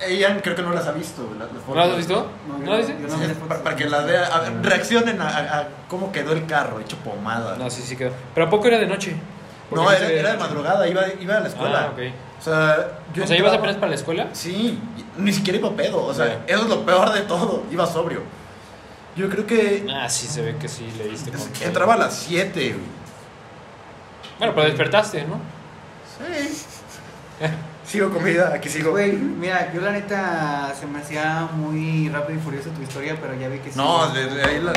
[0.00, 1.28] Ella creo que no las ha visto.
[1.38, 1.48] Las.
[1.52, 2.30] ¿No las has visto?
[2.64, 3.34] ¿No, las viste?
[3.46, 4.28] para, que las vea,
[4.62, 7.56] reaccionen a, cómo quedó el carro, hecho pomada.
[7.56, 8.12] No, sí, sí quedó.
[8.34, 9.16] Pero ¿a poco era de noche?
[9.70, 11.86] No, era, era, de madrugada, iba, iba a la escuela.
[11.88, 12.14] Ah, okay.
[12.38, 14.28] O sea, yo o sea ¿ibas apenas para la escuela?
[14.32, 14.78] Sí,
[15.16, 16.04] ni siquiera iba pedo.
[16.04, 17.64] O sea, eso es lo peor de todo.
[17.70, 18.22] Iba sobrio.
[19.16, 19.86] Yo creo que.
[19.90, 21.32] Ah, sí, se ve que sí le diste
[21.64, 22.76] Entraba a las 7,
[24.38, 25.40] Bueno, pero despertaste, ¿no?
[26.18, 26.64] Sí.
[27.86, 28.90] sigo comida, aquí sigo.
[28.90, 33.34] Güey, mira, yo la neta se me hacía muy rápido y furioso tu historia, pero
[33.34, 33.78] ya vi que sí.
[33.78, 34.72] No, desde ahí la.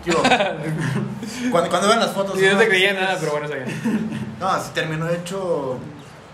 [1.50, 2.38] cuando, cuando vean las fotos.
[2.38, 4.30] Sí, no, te creía nada, pero bueno, está bien.
[4.40, 5.78] No, así terminó hecho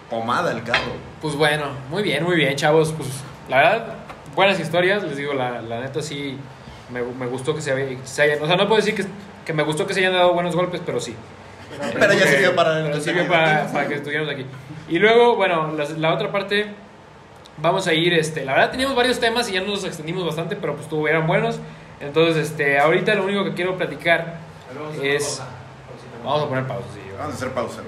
[0.09, 0.93] pomada el carro.
[1.21, 2.93] Pues bueno, muy bien, muy bien, chavos.
[2.93, 3.09] Pues
[3.49, 3.95] la verdad,
[4.37, 5.03] buenas historias.
[5.03, 6.39] Les digo, la, la neta sí
[6.91, 8.43] me, me gustó que se, hayan.
[8.43, 9.05] O sea, no puedo decir que,
[9.45, 11.17] que me gustó que se hayan dado buenos golpes, pero sí.
[11.93, 14.47] Pero, ya sirvió para, pero sirvió para, para, que estuviéramos aquí.
[14.89, 16.67] Y luego, bueno, la, la, otra parte,
[17.59, 20.75] vamos a ir, este, la verdad teníamos varios temas y ya nos extendimos bastante, pero
[20.75, 21.59] pues estuvieron buenos.
[22.01, 24.39] Entonces, este, ahorita lo único que quiero platicar
[25.03, 25.43] es...
[26.25, 27.01] Vamos a poner pausa, sí.
[27.17, 27.83] Vamos a hacer pausa.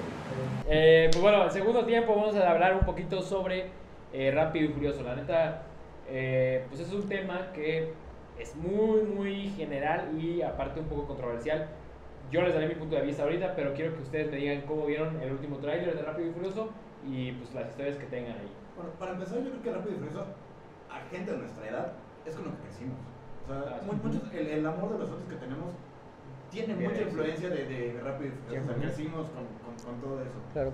[0.67, 3.67] Eh, pues bueno, el segundo tiempo vamos a hablar un poquito sobre
[4.13, 5.03] eh, Rápido y Furioso.
[5.03, 5.63] La neta,
[6.09, 7.93] eh, pues es un tema que
[8.37, 11.67] es muy, muy general y aparte un poco controversial.
[12.31, 14.85] Yo les daré mi punto de vista ahorita, pero quiero que ustedes me digan cómo
[14.85, 16.69] vieron el último tráiler de Rápido y Furioso
[17.05, 18.51] y pues las historias que tengan ahí.
[18.75, 20.25] Bueno, para empezar, yo creo que Rápido y Furioso,
[20.89, 21.93] a gente de nuestra edad,
[22.25, 22.97] es con lo que crecimos
[24.03, 25.73] muchos, el, el, amor de los otros que tenemos
[26.51, 28.79] tiene mucha influencia de, de Rápido y Furioso.
[28.79, 30.39] crecimos con, con, con, todo eso.
[30.53, 30.73] Claro.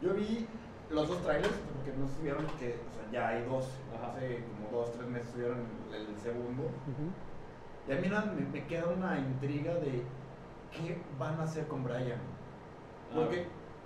[0.00, 0.46] Yo vi
[0.90, 3.68] los dos trailers, porque no se vieron que, o sea, ya hay dos,
[4.02, 5.58] hace como dos, tres meses subieron
[5.92, 6.64] el, el segundo.
[7.88, 10.02] Y a mí me, me, queda una intriga de
[10.72, 12.20] qué van a hacer con Brian.
[13.12, 13.28] Ah.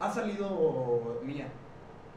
[0.01, 1.49] Ha salido Mía,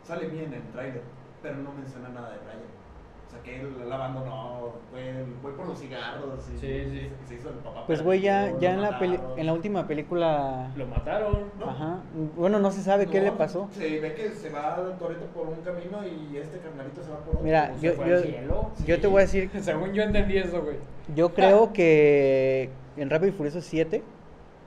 [0.03, 1.01] sale Mía en el trailer,
[1.41, 2.81] pero no menciona nada de Brian.
[3.27, 7.09] O sea, que él, la abandonó, fue, fue por los cigarros y, sí, sí.
[7.25, 7.85] se hizo el papá.
[7.87, 8.99] Pues güey, ya, ya en, la
[9.37, 10.69] en la última película...
[10.75, 11.45] Lo mataron.
[11.57, 11.69] ¿no?
[11.69, 11.99] Ajá.
[12.35, 13.69] Bueno, no se sabe qué le pasó.
[13.71, 17.35] Se ve que se va Toreto por un camino y este carnalito se va por
[17.35, 17.41] otro.
[17.41, 19.49] Mira, yo, yo, yo te voy a decir...
[19.61, 20.75] Según yo entendí eso, güey.
[21.15, 24.03] Yo creo que en Rápido y Furioso 7,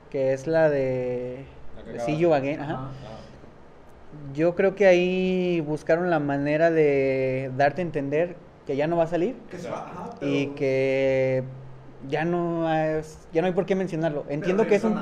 [0.09, 1.45] que es la de...
[1.99, 2.89] See You Again, ajá.
[4.33, 9.03] Yo creo que ahí buscaron la manera de darte a entender que ya no va
[9.03, 9.35] a salir
[10.21, 11.43] y que
[12.07, 14.25] ya no es, ya no hay por qué mencionarlo.
[14.29, 14.95] Entiendo que es un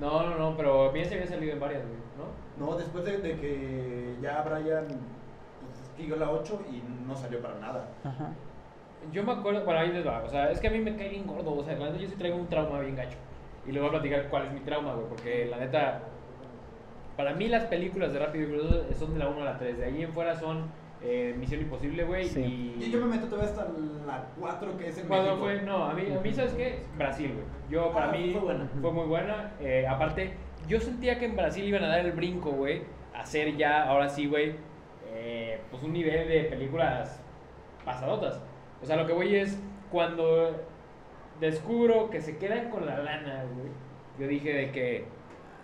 [0.00, 1.82] no, no, no, pero bien se había salido en varias,
[2.16, 2.64] ¿no?
[2.64, 4.86] No, después de, que ya Brian
[5.96, 7.88] pues, la 8 y no salió para nada.
[8.04, 8.30] Ajá.
[9.12, 11.08] Yo me acuerdo, bueno, ahí les va, o sea, es que a mí me cae
[11.08, 13.16] bien gordo, o sea, yo sí traigo un trauma bien gacho.
[13.68, 16.00] Y les voy a platicar cuál es mi trauma, güey, porque la neta,
[17.18, 19.78] para mí las películas de Rápido y Furioso son de la 1 a la 3,
[19.78, 20.70] de ahí en fuera son
[21.02, 22.26] eh, Misión Imposible, güey.
[22.26, 22.90] Y...
[22.90, 23.68] yo me meto todavía hasta
[24.06, 26.80] la 4, que es el Cuando fue, no, a mí, a mí, ¿sabes qué?
[26.96, 27.44] Brasil, güey.
[27.68, 28.70] Yo, para ah, mí, fue, buena.
[28.80, 29.52] fue muy buena.
[29.60, 30.32] Eh, aparte,
[30.66, 32.84] yo sentía que en Brasil iban a dar el brinco, güey.
[33.14, 34.54] A hacer ya, ahora sí, güey,
[35.08, 37.22] eh, pues un nivel de películas
[37.84, 38.40] pasadotas.
[38.82, 40.56] O sea, lo que voy es, cuando
[41.40, 43.68] descubro que se quedan con la lana, güey,
[44.18, 45.04] yo dije de que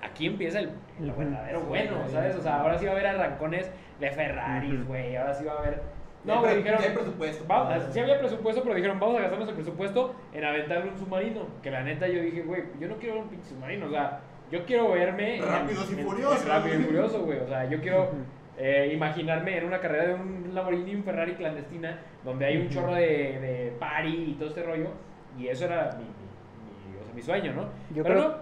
[0.05, 2.37] aquí empieza el, verdadero bueno, ¿sabes?
[2.37, 3.70] O sea, ahora sí va a haber arrancones
[4.01, 5.16] de Ferraris, güey.
[5.16, 5.83] Ahora sí va a haber.
[6.25, 6.81] No, pero dijeron.
[6.83, 7.45] hay presupuesto.
[7.91, 11.47] sí había presupuesto, pero dijeron, vamos a gastarnos el presupuesto en aventarle un submarino.
[11.62, 13.87] Que la neta yo dije, güey, yo no quiero un pinche submarino.
[13.87, 14.20] O sea,
[14.51, 15.41] yo quiero verme.
[15.41, 16.47] Rápidos y furiosos.
[16.47, 17.39] Rápido y furioso, güey.
[17.41, 18.11] O sea, yo quiero.
[18.57, 22.95] Eh, imaginarme en una carrera de un Lamborghini un Ferrari clandestina donde hay un chorro
[22.95, 24.91] de, de party y todo este rollo
[25.39, 27.62] y eso era mi, mi, o sea, mi sueño, ¿no?
[27.95, 28.28] Yo Pero creo...
[28.28, 28.37] no,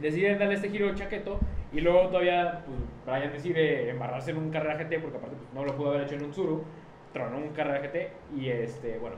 [0.00, 1.38] deciden darle este giro chaqueto
[1.72, 5.64] y luego todavía pues, Brian decide embarrarse en un carrera GT porque aparte pues, no
[5.64, 6.64] lo pudo haber hecho en un Zuru,
[7.12, 9.16] tronó un carrera GT y este, bueno,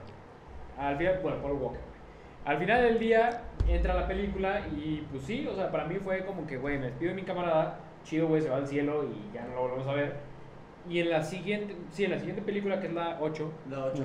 [0.79, 1.81] al final, bueno, Paul Walker.
[2.45, 6.25] al final del día entra la película y pues sí, o sea, para mí fue
[6.25, 9.35] como que, güey, me despido de mi camarada, chido, güey, se va al cielo y
[9.35, 10.29] ya no lo volvemos a ver.
[10.89, 14.05] Y en la siguiente, sí, en la siguiente película, que es la 8, la 8,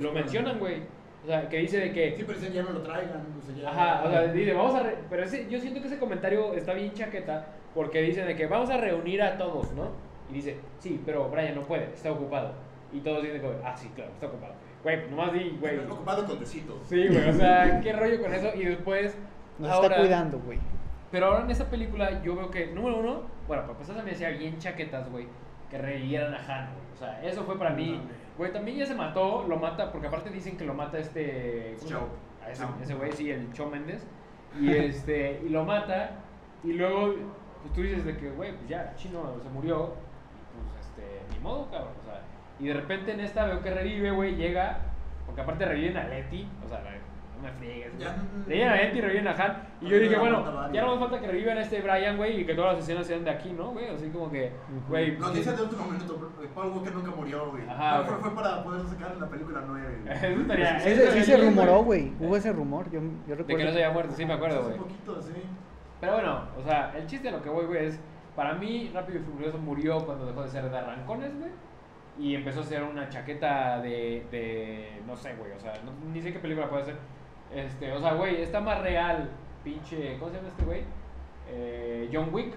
[0.00, 0.82] lo mencionan, güey.
[1.24, 2.14] O sea, que dice de que...
[2.14, 3.24] Sí, pero ese ya no lo traigan.
[3.38, 3.70] O sea, ya...
[3.70, 4.84] Ajá, o sea, dice, vamos a...
[5.08, 8.68] Pero ese, yo siento que ese comentario está bien chaqueta porque dicen de que vamos
[8.68, 9.88] a reunir a todos, ¿no?
[10.30, 12.52] Y dice, sí, pero Brian no puede, está ocupado.
[12.92, 14.52] Y todos dicen, ah, sí, claro, está ocupado.
[14.82, 15.76] Güey, nomás di, güey.
[15.76, 16.76] Está ocupado con tecitos.
[16.86, 18.50] Sí, güey, o sea, qué rollo con eso.
[18.54, 19.16] Y después...
[19.58, 20.58] Nos está cuidando, güey.
[21.10, 24.30] Pero ahora en esta película yo veo que, número uno, bueno, para pasar también decía
[24.36, 25.26] bien chaquetas, güey,
[25.70, 26.84] que revivieran a Han, güey.
[26.92, 27.98] O sea, eso fue para mí.
[28.36, 31.76] Güey, también ya se mató, lo mata, porque aparte dicen que lo mata este.
[31.86, 32.08] Show.
[32.82, 34.04] ese güey, sí, el Cho Méndez.
[34.60, 36.10] Y este, y lo mata,
[36.62, 37.14] y luego,
[37.62, 39.94] pues tú dices de que, güey, pues ya, Chino se murió,
[40.52, 41.92] y pues este, ni modo, cabrón.
[42.00, 42.22] O sea,
[42.58, 44.78] y de repente en esta veo que revive, güey, llega,
[45.26, 46.82] porque aparte reviven a Letty, o sea,
[47.42, 47.92] me friegues.
[48.46, 49.68] Reviven a Enti y reviven a Han.
[49.80, 52.46] Y yo dije, bueno, ya no nos falta que revivan a este Brian, güey, y
[52.46, 53.88] que todas las escenas sean de aquí, ¿no, güey?
[53.88, 54.52] Así como que,
[54.88, 55.18] güey.
[55.18, 57.68] No, dice de último minuto, Paul Walker nunca murió, güey.
[57.68, 58.02] Ajá.
[58.04, 60.02] Fue, fue, para poder sacar en la película 9.
[60.10, 60.80] Eso estaría.
[60.80, 62.12] sí se rumoró, güey.
[62.20, 63.46] Hubo ese rumor, yo, yo recuerdo.
[63.46, 64.74] De que no se había muerto, sí me acuerdo, güey.
[64.74, 65.32] Un poquito, sí.
[66.00, 68.00] Pero bueno, o sea, el chiste de lo que voy, güey, es.
[68.34, 71.52] Para mí, Rápido y Furioso murió cuando dejó de ser de arrancones, güey
[72.18, 75.72] y empezó a ser una chaqueta de, de no sé, güey, o sea,
[76.12, 76.96] ni sé qué película puede ser,
[77.54, 79.30] este, o sea, güey, está más real,
[79.62, 80.82] pinche, ¿cómo se llama este güey?
[81.48, 82.54] Eh, John Wick.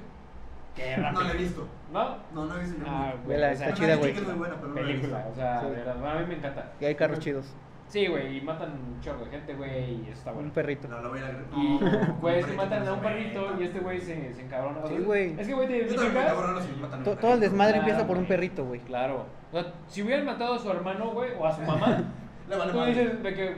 [0.76, 1.68] Que no lo he visto.
[1.91, 2.18] ¿No?
[2.34, 3.39] No, no he visto John ah, Wick.
[3.41, 4.14] Ah, está chida, güey.
[4.74, 6.72] Película, o sea, de verdad, a mí me encanta.
[6.80, 7.56] Y hay carros chidos.
[7.88, 10.50] Sí, güey, y matan un chorro de gente, güey, y está bueno.
[10.50, 10.89] Un perrito.
[10.89, 11.80] No, lo voy a Y,
[12.20, 14.86] güey, que matan a un perrito y este güey se, se encabrona.
[14.88, 15.39] Sí, güey.
[15.39, 17.16] Es que, güey, te.
[17.16, 18.82] Todo el desmadre empieza por un perrito, güey.
[18.82, 19.26] Claro.
[19.54, 22.04] O sea, si hubieran matado a su hermano, güey, o a su mamá,
[22.72, 23.56] tú dices de que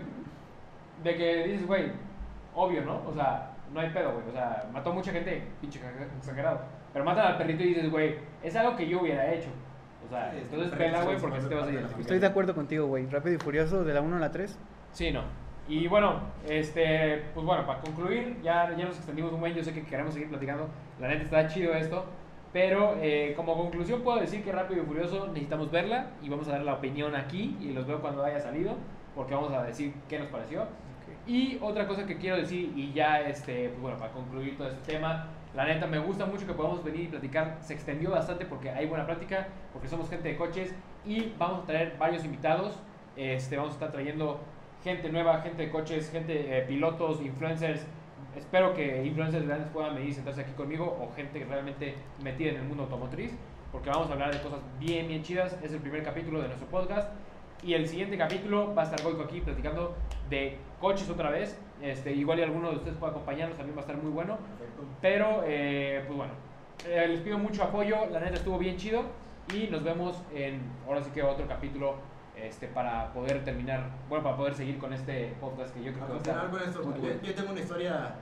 [1.03, 1.91] de que dices, güey,
[2.55, 3.01] obvio, ¿no?
[3.07, 4.27] O sea, no hay pedo, güey.
[4.29, 5.79] O sea, mató mucha gente, pinche
[6.17, 6.61] exagerado.
[6.93, 9.49] Pero mata al perrito y dices, güey, es algo que yo hubiera hecho.
[10.05, 12.01] O sea, entonces pela, güey, porque así te vas a identificar.
[12.01, 13.05] Estoy de acuerdo contigo, güey.
[13.07, 14.57] Rápido y Furioso, de la 1 a la 3.
[14.91, 15.23] Sí, no.
[15.67, 19.71] Y bueno, este, pues bueno, para concluir, ya, ya nos extendimos un buen, yo sé
[19.71, 20.67] que queremos seguir platicando,
[20.99, 22.05] la neta está chido esto,
[22.51, 26.53] pero eh, como conclusión puedo decir que Rápido y Furioso necesitamos verla y vamos a
[26.53, 28.77] dar la opinión aquí y los veo cuando haya salido,
[29.13, 30.65] porque vamos a decir qué nos pareció.
[31.29, 34.93] Y otra cosa que quiero decir, y ya este, pues bueno, para concluir todo este
[34.93, 38.71] tema, la neta me gusta mucho que podamos venir y platicar, se extendió bastante porque
[38.71, 40.73] hay buena práctica, porque somos gente de coches
[41.05, 42.79] y vamos a traer varios invitados,
[43.15, 44.39] este, vamos a estar trayendo
[44.83, 47.85] gente nueva, gente de coches, gente, eh, pilotos, influencers,
[48.35, 52.55] espero que influencers grandes puedan venir y sentarse aquí conmigo o gente realmente metida en
[52.55, 53.33] el mundo automotriz,
[53.71, 56.67] porque vamos a hablar de cosas bien, bien chidas, es el primer capítulo de nuestro
[56.69, 57.07] podcast
[57.63, 59.95] y el siguiente capítulo va a estar Goico aquí platicando
[60.29, 61.59] de coches otra vez.
[61.81, 64.37] Este, igual y alguno de ustedes puede acompañarnos, también va a estar muy bueno.
[65.01, 66.33] Pero, eh, pues bueno,
[66.87, 68.05] eh, les pido mucho apoyo.
[68.11, 69.03] La neta estuvo bien chido.
[69.53, 71.95] Y nos vemos en, ahora sí que otro capítulo
[72.35, 76.11] este, para poder terminar, bueno, para poder seguir con este podcast que yo creo que
[76.11, 76.49] va a estar.
[76.49, 78.15] Con esto, yo, tengo una historia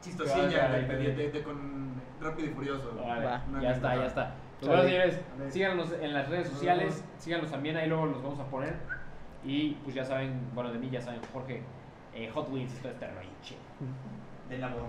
[0.00, 2.92] chistosilla de, con Rápido y Furioso.
[3.60, 4.34] ya está, ya está.
[4.64, 8.44] Pues bueno, señores, síganos en las redes sociales, síganos también, ahí luego los vamos a
[8.46, 8.74] poner.
[9.44, 11.62] Y pues ya saben, bueno, de mí ya saben, Jorge,
[12.14, 13.28] eh, Hot Wheels, todo este rollo.
[14.48, 14.88] Del amor.